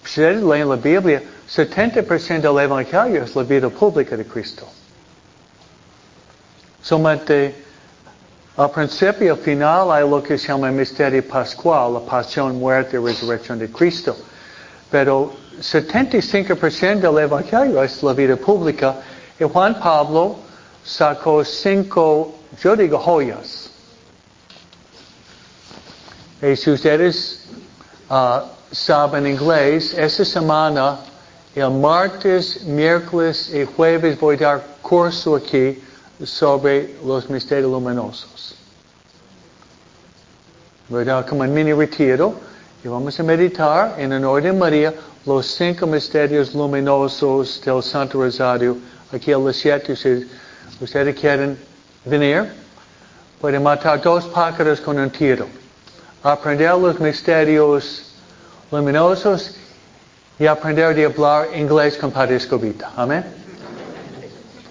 [0.03, 4.67] Ustedes leen la Biblia, 70% del Evangelio es la vida pública de Cristo.
[6.81, 7.55] Solamente
[8.57, 12.59] al principio y al final hay lo que se llama el misterio pascual, la pasión,
[12.59, 14.17] muerte y resurrección de Cristo.
[14.89, 18.95] Pero 75% del Evangelio es la vida pública
[19.39, 20.37] y Juan Pablo
[20.83, 23.69] sacó cinco, yo digo joyas.
[26.41, 27.45] Y si ustedes
[28.09, 28.39] uh,
[28.71, 30.99] saben inglés, esta semana,
[31.53, 35.83] el martes, miércoles y jueves voy a dar curso aquí
[36.23, 38.55] sobre los misterios luminosos.
[40.89, 41.27] ¿Verdad?
[41.27, 42.35] Como en mini retiro.
[42.83, 44.93] Y vamos a meditar en el orden María
[45.25, 48.77] los cinco misterios luminosos del Santo Rosario.
[49.11, 50.27] Aquí a las siete, si
[50.81, 51.57] ustedes quieren
[52.03, 52.51] venir,
[53.39, 55.47] pueden matar dos pájaros con un tiro.
[56.23, 58.13] Aprender los misterios
[58.71, 59.55] luminosos
[60.37, 62.91] y aprender a hablar inglés con Padre Escobita.
[62.95, 63.23] Amén.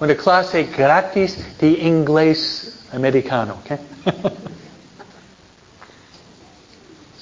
[0.00, 3.56] Una clase gratis de inglés americano.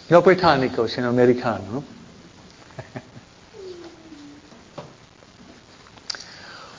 [0.08, 1.64] no británico, sino americano.
[1.72, 1.97] ¿no?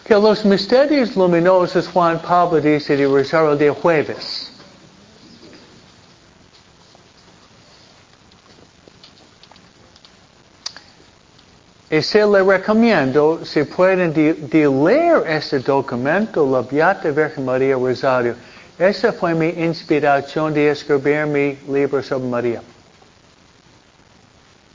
[0.10, 4.52] Que los misterios luminosos Juan Pablo dice de el día jueves.
[11.92, 17.76] Y se le recomiendo, si pueden, de, de leer este documento, la Beata Virgen María
[17.76, 18.34] Rosario.
[18.80, 22.62] Esa fue mi inspiración de escribir mi libro sobre María.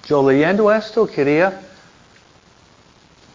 [0.07, 1.61] Yo leyendo esto quería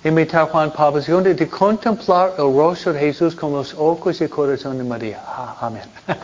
[0.04, 4.30] imitar Juan Pablo II de contemplar el rostro de Jesús con los ojos y el
[4.30, 5.22] corazón de María.
[5.26, 5.84] Ah, amén.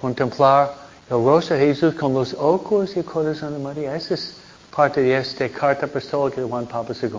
[0.00, 0.74] contemplar
[1.08, 3.96] el rostro de Jesús con los ojos y el corazón de María.
[3.96, 4.36] Esa es
[4.74, 7.10] parte de esta carta apostólica de Juan Pablo II.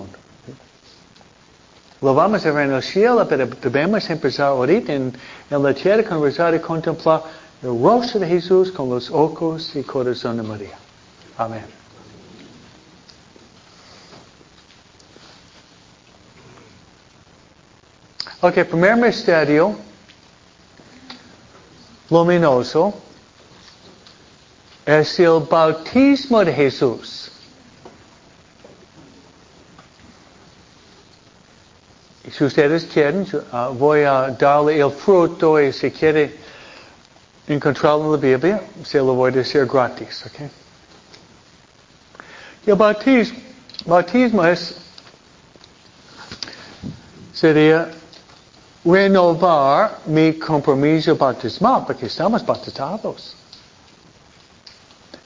[2.01, 5.13] Lo vamos a ver en el cielo, pero debemos empezar ahorita en,
[5.49, 7.23] en la tierra con rezar y contemplar
[7.61, 10.77] el rostro de Jesús con los ojos y corazón de María.
[11.37, 11.82] Amén.
[18.45, 19.73] Ok, primer misterio
[22.09, 22.93] luminoso
[24.85, 27.31] es el bautismo de Jesús.
[32.29, 36.37] Si ustedes quieren, uh, voy a darle el fruto y si quiere
[37.47, 40.25] encontrarlo en la Biblia, se lo voy a decir gratis.
[40.25, 40.49] Okay?
[42.65, 43.39] El bautismo,
[43.85, 44.75] bautismo es,
[47.33, 48.02] sería
[48.85, 53.35] renovar mi compromiso bautismal, porque estamos bautizados.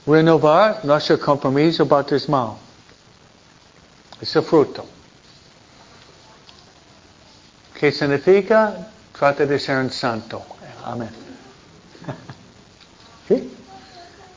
[0.06, 2.56] Renovar nuestro compromiso bautismal.
[4.20, 4.84] Es el fruto.
[7.74, 8.74] ¿Qué significa?
[9.12, 10.42] Trata de ser un santo.
[10.84, 11.10] Amén.
[13.28, 13.52] ¿Sí?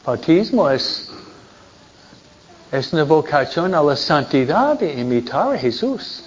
[0.03, 1.09] Bautismo es,
[2.72, 6.24] es una vocación a la santidad de imitar a Jesús.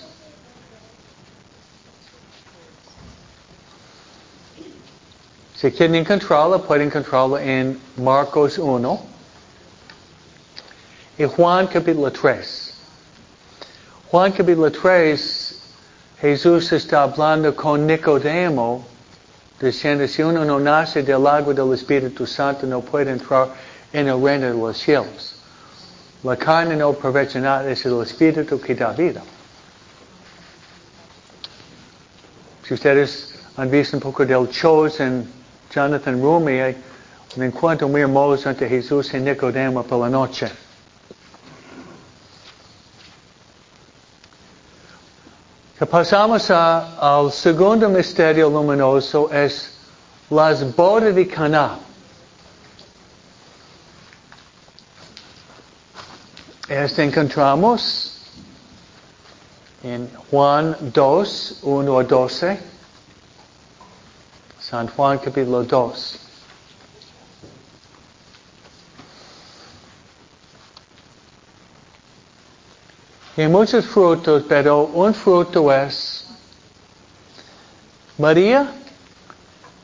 [5.65, 9.07] Si quieren encontrarlo, pueden encontrarlo en Marcos 1
[11.17, 12.75] y Juan capítulo 3.
[14.11, 15.61] Juan capítulo 3,
[16.21, 18.87] Jesús está hablando con Nicodemo,
[19.59, 23.49] diciendo, si uno no nace del agua del Espíritu Santo, no puede entrar
[23.91, 25.37] en el reino de los cielos.
[26.25, 29.23] La carne no aprovecha nada, es el Espíritu que da vida.
[32.65, 35.44] Si ustedes han visto un poco del Chosen,
[35.75, 36.61] Jonathan Rumi,
[37.37, 40.49] un encuentro muy hermoso entre Jesús y Nicodemo por la noche.
[45.77, 49.73] Que pasamos a- al segundo misterio luminoso, es
[50.31, 51.79] las bodas de Caná.
[56.69, 58.13] Este encontramos
[59.83, 62.74] en Juan 2, 1 a 12.
[64.69, 66.19] San Juan capítulo 2.
[73.37, 76.27] Y hay muchos frutos, pero un fruto es
[78.17, 78.73] María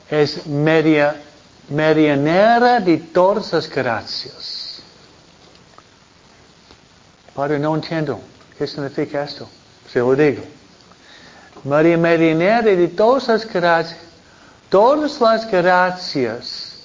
[0.09, 1.21] es media,
[1.69, 4.83] medianera de todas las gracias.
[7.35, 8.21] Padre, no entiendo.
[8.57, 9.49] ¿Qué significa esto?
[9.93, 10.43] Se lo digo.
[11.65, 14.10] María medianera de todas las gracias.
[14.71, 16.77] Todas las gracias,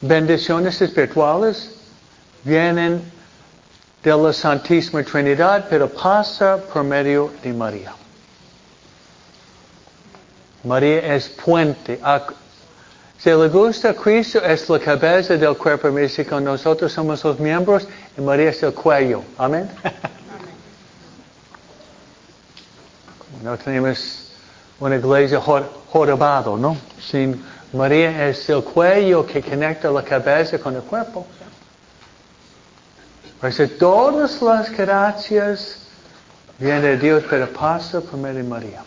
[0.00, 1.72] bendiciones espirituales,
[2.42, 3.02] vienen
[4.02, 7.92] de la Santísima Trinidad, pero pasa por medio de María.
[10.64, 12.00] María es puente.
[13.18, 17.86] Si le gusta, Cristo es la cabeza del cuerpo místico, nosotros somos los miembros
[18.16, 19.22] y María es el cuello.
[19.36, 19.68] Amén.
[23.42, 24.32] No tenemos
[24.80, 25.40] una iglesia
[25.90, 26.76] jorobado, ¿no?
[27.00, 31.26] Sin María es el cuello que conecta la cabeza con el cuerpo.
[33.40, 35.86] Por eso todas las gracias
[36.58, 38.82] vienen de Dios, pero pasa por medio María.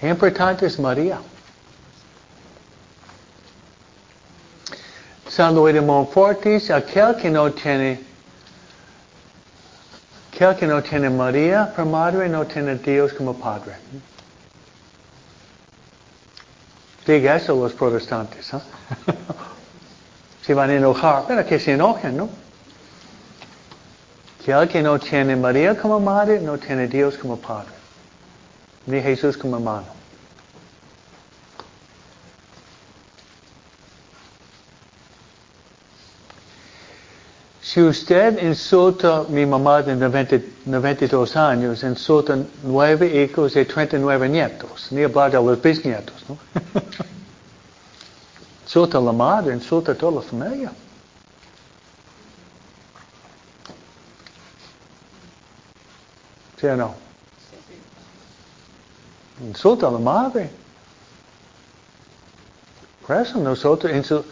[0.00, 1.20] Qué importante es María.
[5.28, 8.09] San Luis de Montfortis, aquel que no tiene,
[10.40, 13.74] aquel que no tiene María por madre, no tiene Dios como padre.
[17.06, 18.62] Diga eso los protestantes, ¿ah?
[20.42, 22.28] Se van a enojar, pero que se enojen, ¿no?
[24.40, 27.80] Aquel que no tiene María como madre, no tiene Dios como padre
[28.86, 29.99] ni Jesús como hermano.
[37.72, 44.28] Si usted insulta a mi mamá de 90 92 años, insulta nueve hijos y 39
[44.28, 46.36] nietos, ni hablar de los bisnietos, ¿no?
[48.64, 50.72] insulta a la madre, insulta a toda la familia.
[56.60, 56.94] ¿Sí o no?
[59.46, 60.50] Insulta a la madre.
[63.06, 64.24] Por eso nosotros insul-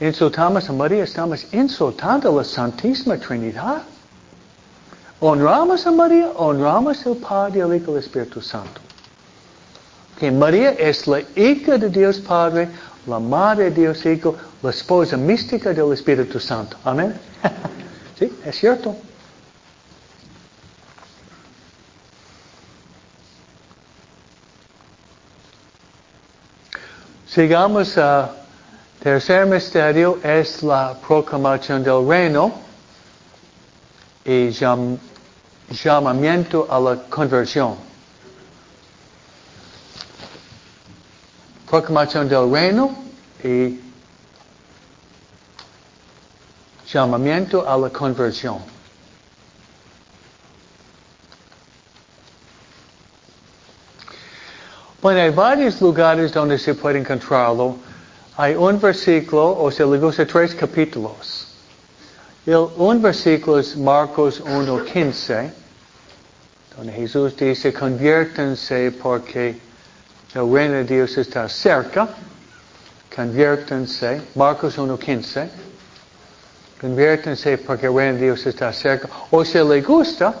[0.00, 3.82] insultamos a María, estamos insultando a la Santísima Trinidad.
[5.20, 8.80] Honramos a María, honramos al Padre, al Hijo y Espíritu Santo.
[10.18, 12.68] Que María es la hija de Dios Padre,
[13.06, 16.76] la madre de Dios Hijo, la esposa mística del Espíritu Santo.
[16.84, 17.14] Amén.
[18.18, 18.94] sí, es cierto.
[27.26, 28.35] Sigamos a
[29.06, 32.52] tercer misterio, es la proclamación del reino
[34.24, 34.98] y llam-
[35.70, 37.76] llamamiento a la conversión.
[41.70, 42.96] Proclamación del reino
[43.44, 43.78] y
[46.92, 48.58] llamamiento a la conversión.
[55.00, 57.76] Bueno, hay varios lugares donde se puede encontrarlo.
[58.36, 61.48] Hay un versículo, o se le gusta tres capítulos.
[62.44, 65.50] El, un versículo es Marcos 1.15,
[66.76, 69.58] donde Jesús dice, conviértanse porque
[70.34, 72.08] el reino de Dios está cerca.
[73.14, 75.48] Conviértanse, Marcos 1.15.
[76.80, 79.08] Conviértanse porque el reino de Dios está cerca.
[79.30, 80.34] O si le gusta,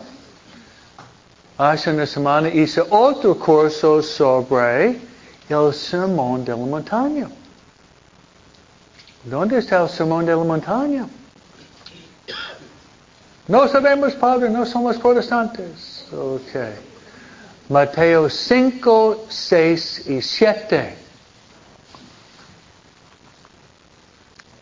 [1.58, 5.00] Hace una semana hice otro curso sobre
[5.48, 7.30] el sermón de la montaña.
[9.26, 11.04] ¿Dónde está el sermón de la montaña?
[13.48, 16.06] No sabemos, Padre, no somos protestantes.
[16.12, 16.54] Ok.
[17.68, 20.96] Mateo 5, 6 y 7.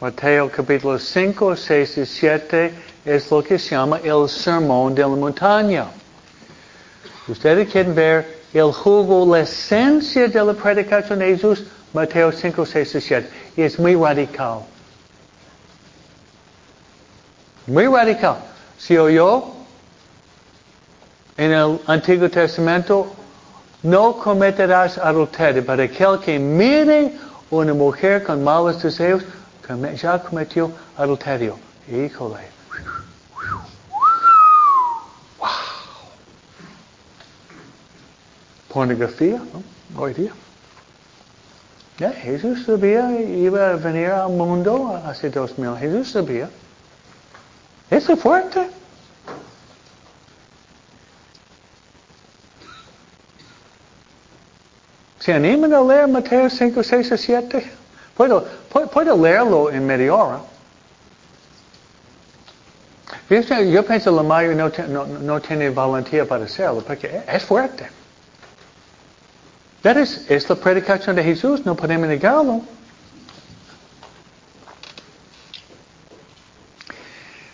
[0.01, 5.09] Mateo capítulo 5, 6 y 7 es lo que se llama el sermón de la
[5.09, 5.89] montaña.
[7.29, 12.95] Ustedes quieren ver el jugo, la esencia de la predicación de Jesús, Mateo 5, 6
[12.97, 13.31] y 7.
[13.57, 14.63] Y es muy radical.
[17.69, 18.37] Muy radical.
[18.77, 19.45] Si oyó
[21.37, 23.07] en el Antiguo Testamento,
[23.85, 27.13] no cometerás adulterio, pero aquel que mire
[27.51, 29.23] una mujer con malos deseos,
[29.97, 31.57] ya cometió adulterio.
[31.89, 32.49] Híjole.
[35.39, 35.49] Wow.
[38.69, 39.63] Pornografía, ¿no?
[40.01, 40.33] Hoy día.
[41.99, 45.77] Ya, Jesús sabía iba a venir al mundo hace dos mil.
[45.77, 46.51] Jesús sabía.
[47.91, 48.69] Eso es fuerte.
[55.21, 57.73] ¿Se animan a leer Mateo 5, 6 o 7?
[58.15, 58.45] Puedo,
[58.93, 60.41] puedo, leerlo en media hora.
[63.31, 67.89] Yo pienso que la mayoría no, no, tiene valentía para hacerlo, porque es fuerte.
[69.85, 72.63] Es, la predicación de Jesús, no podemos negarlo.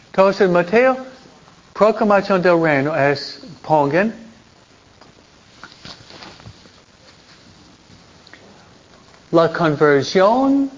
[0.07, 0.97] Entonces, Mateo,
[1.73, 4.15] proclamación del reino es, pongan,
[9.33, 10.71] la conversión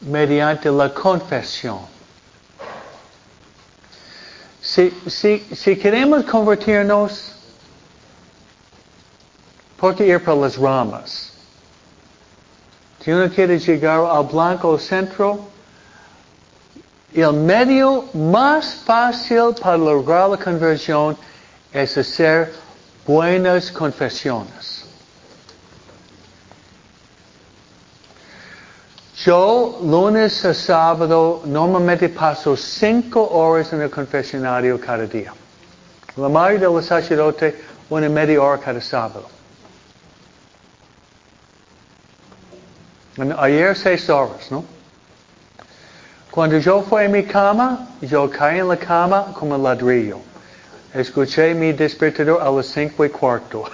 [0.00, 1.80] mediante la confesión.
[4.62, 7.35] Si, si, queremos convertirnos,
[9.78, 11.32] ¿por qué ir por las ramas?
[13.00, 15.38] Si uno quiere llegar al blanco centro,
[17.14, 21.16] el medio más fácil para lograr la conversión
[21.72, 22.52] es hacer
[23.06, 24.84] buenas confesiones.
[29.24, 35.32] Yo, lunes a sábado, normalmente paso cinco horas en el confesionario cada día.
[36.16, 37.54] La mayoría de los sacerdotes,
[37.88, 39.35] una media hora cada sábado.
[43.18, 44.62] Ayer seis horas, ¿no?
[46.30, 50.20] Cuando yo fui a mi cama, yo caí en la cama como ladrillo.
[50.92, 53.64] Escuché mi despertador a las cinco y cuarto.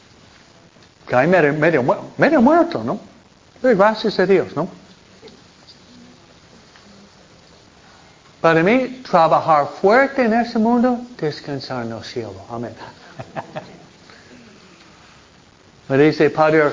[1.06, 1.82] caí medio, medio,
[2.18, 3.00] medio muerto, ¿no?
[3.62, 4.68] gracias a Dios, ¿no?
[8.40, 12.34] Para mí, trabajar fuerte en este mundo, descansar en el cielo.
[12.50, 12.74] Amén.
[15.88, 16.70] Me dice Padre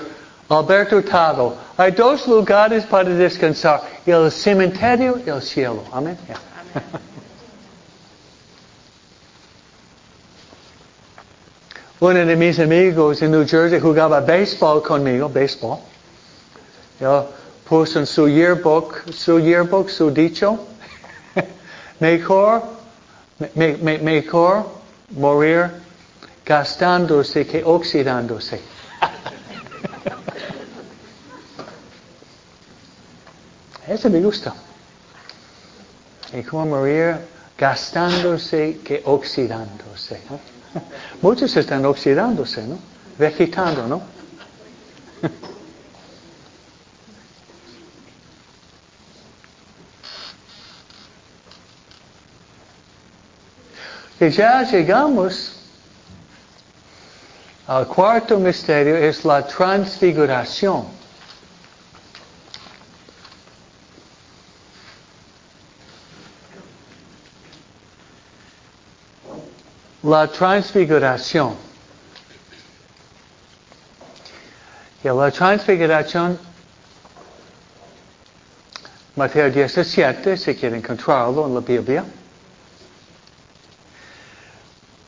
[0.47, 5.83] Alberto Tado, hay dos lugares para descansar, el cementerio y el cielo.
[5.91, 6.17] Amén.
[11.99, 15.79] Uno de mis amigos en New Jersey jugaba béisbol conmigo, béisbol.
[16.99, 17.27] Yo
[17.67, 20.59] puse en su yearbook, su yearbook, su dicho,
[21.99, 22.61] mejor,
[23.55, 24.67] me, me, mejor
[25.09, 25.71] morir
[26.45, 28.74] gastándose que oxidándose.
[33.87, 34.53] Eso me gusta.
[36.33, 37.17] Mejor morir
[37.57, 40.19] gastándose que oxidándose.
[41.21, 42.79] Muchos están oxidándose, ¿no?
[43.17, 44.01] Vegetando, ¿no?
[54.19, 55.53] que ya llegamos
[57.67, 61.04] al cuarto misterio, es la transfiguración.
[70.05, 71.55] La transfiguración.
[75.03, 76.37] Y la transfiguración,
[79.15, 82.05] Mateo 17, si quieren encontrarlo en la Biblia.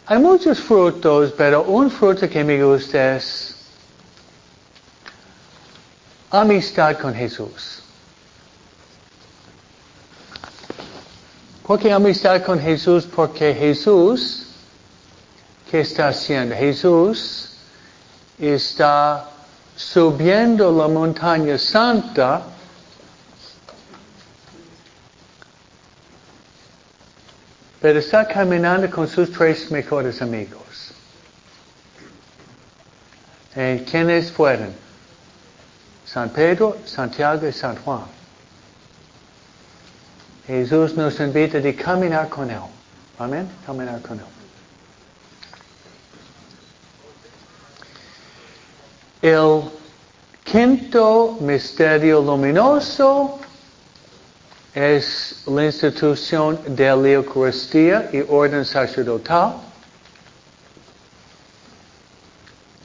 [0.07, 3.55] Hay muchos frutos, pero un fruto que me gusta es
[6.31, 7.83] amistad con Jesús.
[11.67, 13.05] ¿Por qué amistad con Jesús?
[13.05, 14.46] Porque Jesús,
[15.69, 16.55] ¿qué está haciendo?
[16.55, 17.51] Jesús
[18.39, 19.29] está
[19.75, 22.43] subiendo la montaña santa
[27.79, 30.91] pero está caminando con sus tres mejores amigos.
[33.55, 34.73] ¿Y eh, quiénes fueron?
[36.05, 38.05] San Pedro, Santiago y San Juan.
[40.47, 42.59] Jesús nos invita a caminar con Él.
[43.19, 43.47] Amén.
[43.65, 44.36] Caminar con Él.
[49.21, 49.63] El
[50.43, 53.39] quinto misterio luminoso
[54.75, 59.55] es la institución de la Eucaristía y orden sacerdotal.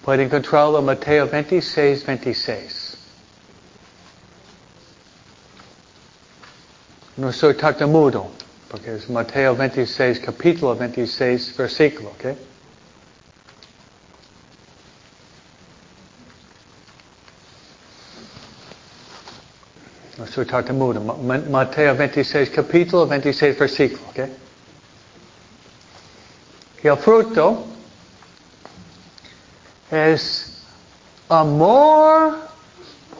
[0.02, 2.96] Pueden encontrarlo en Mateo 26, 26.
[7.18, 8.30] No soy tartamudo,
[8.68, 12.51] porque es Mateo 26, capítulo 26, versículo, ¿ok?
[20.36, 21.00] Nuestro tartamudo.
[21.50, 24.28] Mateo 26, capítulo 26, versículo.
[26.82, 27.66] Y el fruto
[29.90, 30.64] es
[31.28, 32.38] amor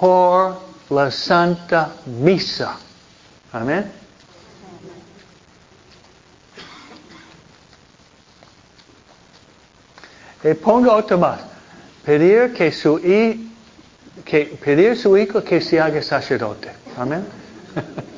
[0.01, 0.59] por
[0.89, 2.79] la Santa Misa.
[3.53, 3.93] Amén.
[10.45, 11.41] Y pongo otro más.
[12.05, 12.99] Pedir que su,
[14.25, 16.82] que, pedir su hijo que se haga sacerdote.
[16.97, 17.27] Amén.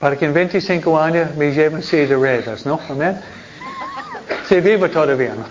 [0.00, 2.78] Para que en 25 años me lleven seis de redes, ¿no?
[2.88, 3.20] Amén.
[4.48, 5.44] Se vive todavía, ¿no?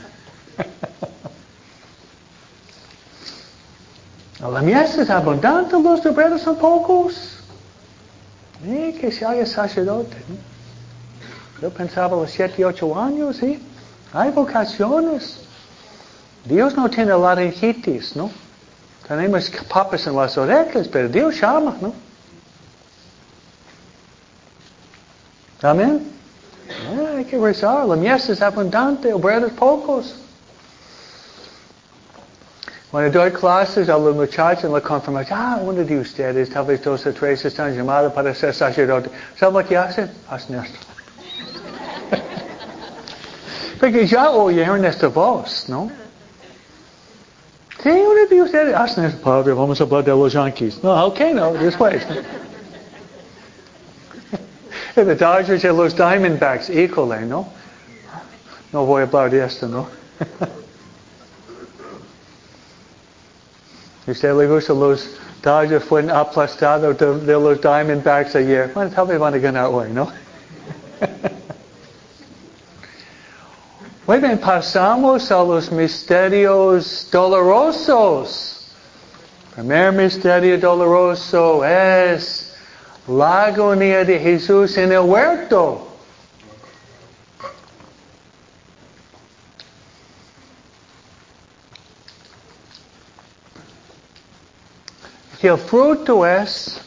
[4.50, 7.40] La mies es abundante, los de breves son pocos.
[8.66, 10.16] Eh, que se haga sacerdote.
[10.30, 11.62] ¿no?
[11.62, 13.42] Yo pensaba a los 7, 8 años,
[16.46, 18.30] Dios no tiene laringitis, ¿no?
[19.08, 21.94] Tenemos papas en las orejas, pero Dios llama, ¿no?
[25.62, 26.12] Amén.
[26.70, 27.86] Ah, hay que rezar.
[27.86, 30.16] La mies es abundante, obreros pocos.
[32.92, 36.84] Cuando doy clases a los muchachos en la confirmación, ah, uno de ustedes, tal vez
[36.84, 39.10] dos o tres, están llamados para ser sacerdote.
[39.38, 40.12] ¿Saben lo que hacen?
[40.30, 40.80] Hacen esto.
[43.80, 46.05] Porque ya oyeron esta voz, ¿no?
[48.28, 50.84] Sí, uno de ustedes, hacen esto, padre, vamos a hablar de los yankees.
[50.84, 52.04] No, ok, no, después.
[54.96, 57.48] The Dodgers y los Diamondbacks, híjole, ¿no?
[58.72, 59.88] No voy a hablar de esto, ¿no?
[64.08, 65.08] ¿Y usted le gusta los
[65.44, 68.72] Dodgers fueron aplastados de, de, los Diamondbacks ayer?
[68.74, 70.10] Bueno, tal vez van a ganar hoy, ¿no?
[74.08, 78.68] Muy bien, pasamos a los misterios dolorosos.
[79.56, 82.54] Primer misterio doloroso es
[83.08, 85.88] la agonía de Jesús en el huerto.
[95.42, 96.80] El fruto es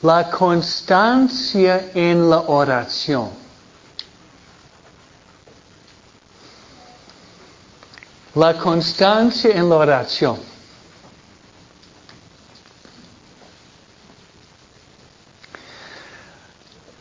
[0.00, 3.45] la constancia en la oración.
[8.36, 10.38] La constancia en la oración.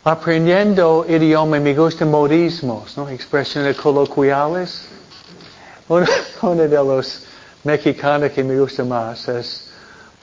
[0.05, 3.09] aprendiendo idioma, me gustan modismos, ¿no?
[3.09, 4.87] expresiones coloquiales.
[5.89, 6.05] Uno,
[6.43, 7.23] uno, de los
[7.63, 9.67] mexicanos que me gusta más es,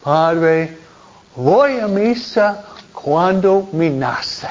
[0.04, 0.78] Padre,
[1.34, 4.48] voy a misa cuando me nace.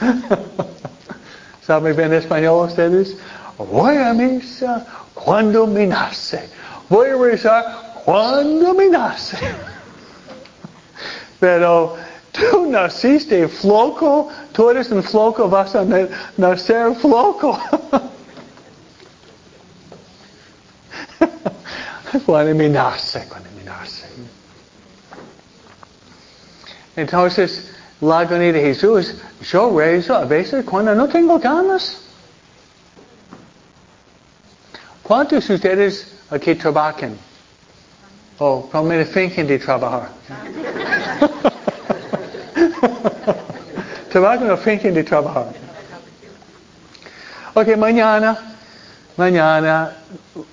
[1.66, 3.16] ¿Saben bien español ustedes?
[3.58, 6.48] Voy a misa cuando me nace.
[6.88, 7.64] Voy a rezar
[8.04, 9.36] cuando me nace.
[11.40, 11.96] Pero
[12.30, 15.84] tú naciste floco, tú eres un floco, vas a
[16.36, 17.58] nacer floco.
[22.26, 24.06] cuando me nace, cuando me nace.
[26.94, 31.98] Entonces, la agonía de Jesús, yo rezo a veces cuando no tengo ganas.
[35.02, 37.16] ¿Cuántos de ustedes aquí trabajan?
[38.38, 40.08] O oh, me fingen de trabajar.
[44.10, 45.46] trabajan o fingen de trabajar.
[47.54, 48.36] Ok, mañana,
[49.16, 49.96] mañana,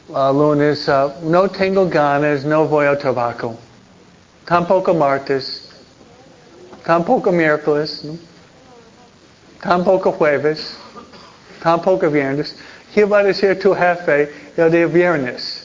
[0.08, 3.58] uh, lunes, uh, no tengo ganas, no voy al trabajo.
[4.46, 5.63] Tampoco martes,
[6.86, 8.18] tampoco miércoles, ¿no?
[9.64, 10.76] tampoco jueves,
[11.62, 12.56] tampoco viernes.
[12.94, 15.64] ¿Qué va a decir tu jefe el día viernes?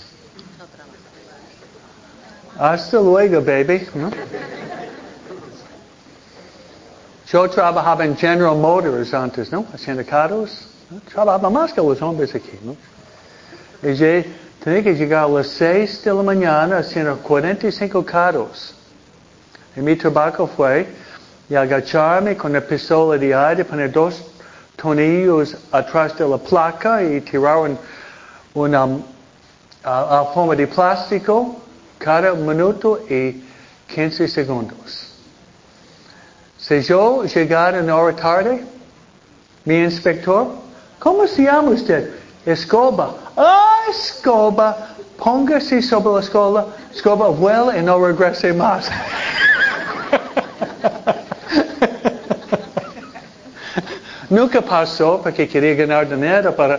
[2.59, 3.87] Hasta luego, baby.
[3.95, 4.11] ¿no?
[7.31, 9.67] Yo trabajaba en General Motors antes, ¿no?
[9.75, 10.67] Haciendo carros.
[10.91, 11.01] ¿no?
[11.01, 12.77] Trabajaba más que los hombres aquí, ¿no?
[13.83, 14.25] Y yo
[14.65, 18.75] tenía que llegar a las 6 de la mañana haciendo 45 carros.
[19.77, 20.89] Y mi trabajo fue
[21.49, 24.23] y agacharme con la pistola de aire, poner dos
[24.77, 27.79] tornillos atrás de la placa y tirar un,
[28.55, 29.03] una um,
[29.83, 31.57] alfombra de plástico
[31.99, 33.43] cada minuto y
[33.89, 35.15] 15 segundos.
[36.59, 38.65] Si yo llegara una hora tarde,
[39.65, 40.49] mi inspector,
[40.99, 42.11] ¿cómo se llama usted?
[42.45, 43.15] Escoba.
[43.37, 44.89] Ah, escoba.
[45.17, 48.89] Póngase sobre la escoba, escoba, vuela y no regrese más.
[54.31, 56.79] Nunca pasó porque quería ganar dinero para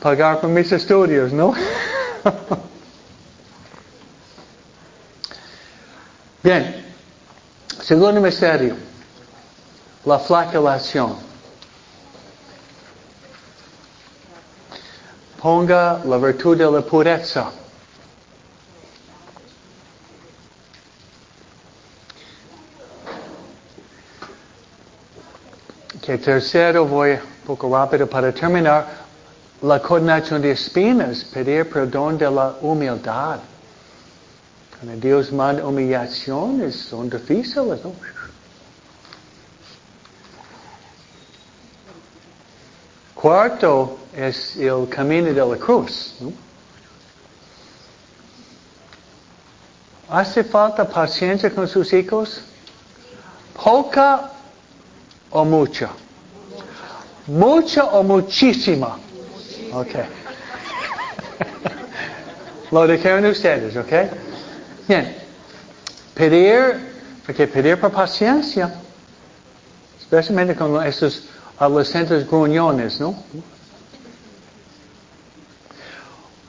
[0.00, 1.54] pagar por mis estudios, ¿no?
[6.42, 6.84] Bien,
[7.82, 8.74] segundo misterio,
[10.04, 11.16] la flagelación.
[15.40, 17.52] Ponga la virtud de la pureza.
[26.08, 28.86] Que tercero voy un poco rápido para terminar.
[29.60, 33.40] La coordinación de espinas, pedir perdón de la humildad.
[34.80, 37.92] Cuando Dios manda humillaciones, son difíciles, ¿no?
[43.14, 46.14] Cuarto es el camino de la cruz.
[50.08, 52.40] ¿Hace falta paciencia con sus hijos?
[53.62, 54.37] ¿Poca
[55.30, 55.90] o mucha?
[57.26, 58.98] ¿Mucha o muchísima?
[59.72, 59.88] Ok.
[62.70, 63.92] Lo dijeron ustedes, ¿ok?
[64.88, 65.16] Bien.
[66.14, 66.92] Pedir,
[67.24, 68.74] porque pedir por paciencia,
[70.00, 71.24] especialmente con estos
[71.58, 73.14] adolescentes gruñones, ¿no?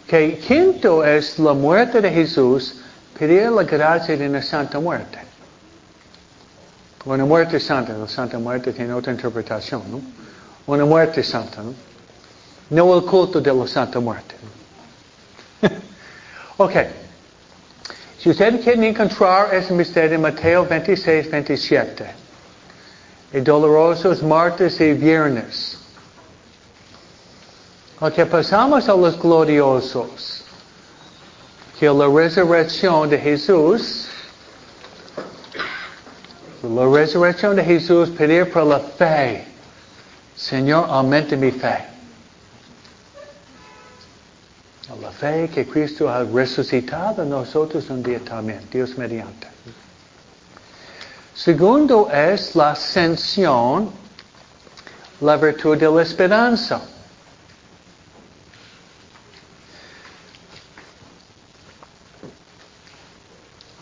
[0.08, 2.82] Que quinto es la muerte de Jesús,
[3.18, 5.20] pedir la gracia de una santa muerte.
[7.06, 10.02] Una muerte santa, la santa muerte tiene otra interpretación, ¿no?
[10.68, 11.74] Una muerte santa, ¿no?
[12.70, 14.36] No el culto de la santa muerte.
[16.58, 16.74] ok.
[18.20, 22.06] Si ustedes quieren encontrar ese misterio en Mateo 26, 27,
[23.32, 25.78] y dolorosos martes y viernes.
[28.00, 30.44] Ok, pasamos a los gloriosos.
[31.80, 34.09] Que la resurrección de Jesús,
[36.64, 39.46] la resurrección de Jesús, pedir por la fe.
[40.36, 41.86] Señor, aumente mi fe.
[45.02, 49.48] La fe que Cristo ha resucitado nosotros un día también, Dios mediante.
[51.36, 53.92] Segundo es la ascensión,
[55.22, 56.82] la virtud de la esperanza.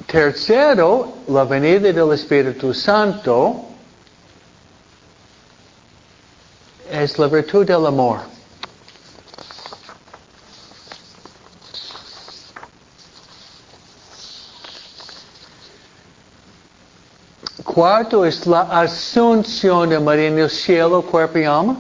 [0.08, 3.66] Tercero, la venida del Espíritu Santo
[6.90, 8.22] es la virtud del amor.
[17.66, 21.76] Cuarto es la asunción de María en el cielo, cuerpo y alma.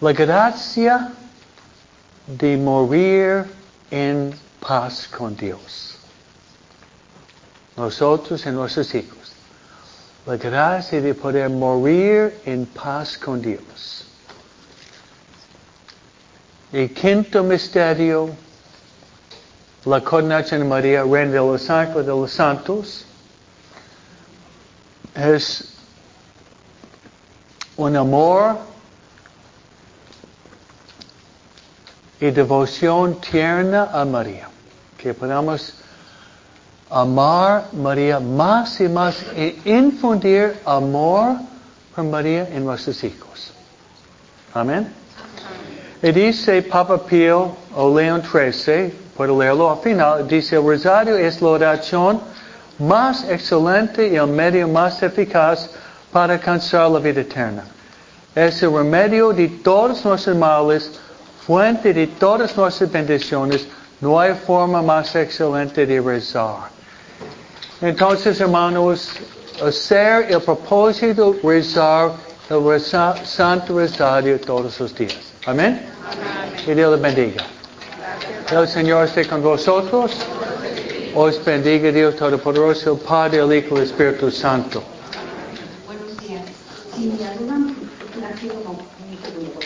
[0.00, 1.12] La gracia
[2.26, 3.44] de morir
[3.90, 5.96] en paz con Dios.
[7.76, 9.32] Nosotros y nuestros hijos.
[10.26, 14.06] La gracia de poder morir en paz con Dios.
[16.72, 18.30] El quinto misterio,
[19.84, 23.04] la coronación de María, Reina de los Ángeles de los Santos,
[25.14, 25.72] es
[27.76, 28.58] un amor
[32.20, 34.48] y devoción tierna a María.
[34.96, 35.74] Que podamos
[36.90, 41.36] amar María más y más e infundir amor
[41.94, 43.52] por María en nuestros hijos.
[44.54, 44.88] Amén.
[46.02, 51.40] Y dice Papa Pío o León XIII, puedo leerlo al final, dice el rosario es
[51.40, 52.20] la oración
[52.78, 55.70] más excelente y el medio más eficaz
[56.12, 57.64] para alcanzar la vida eterna.
[58.34, 60.92] Es el remedio de todos nuestros males,
[61.46, 63.66] fuente de todas nuestras bendiciones.
[64.00, 66.68] No hay forma más excelente de rezar.
[67.80, 69.10] Entonces, hermanos,
[69.64, 72.12] hacer el propósito de rezar
[72.50, 75.16] el reza- Santo Rosario todos los días.
[75.46, 75.82] Amén.
[76.64, 77.44] Que Dios les bendiga.
[78.52, 80.12] El Señor esté con vosotros.
[81.14, 84.82] Os bendiga Dios Todopoderoso, el Padre, el Hijo y el Espíritu Santo.
[85.86, 86.42] Buenos días.
[86.94, 88.76] Si me ha sido con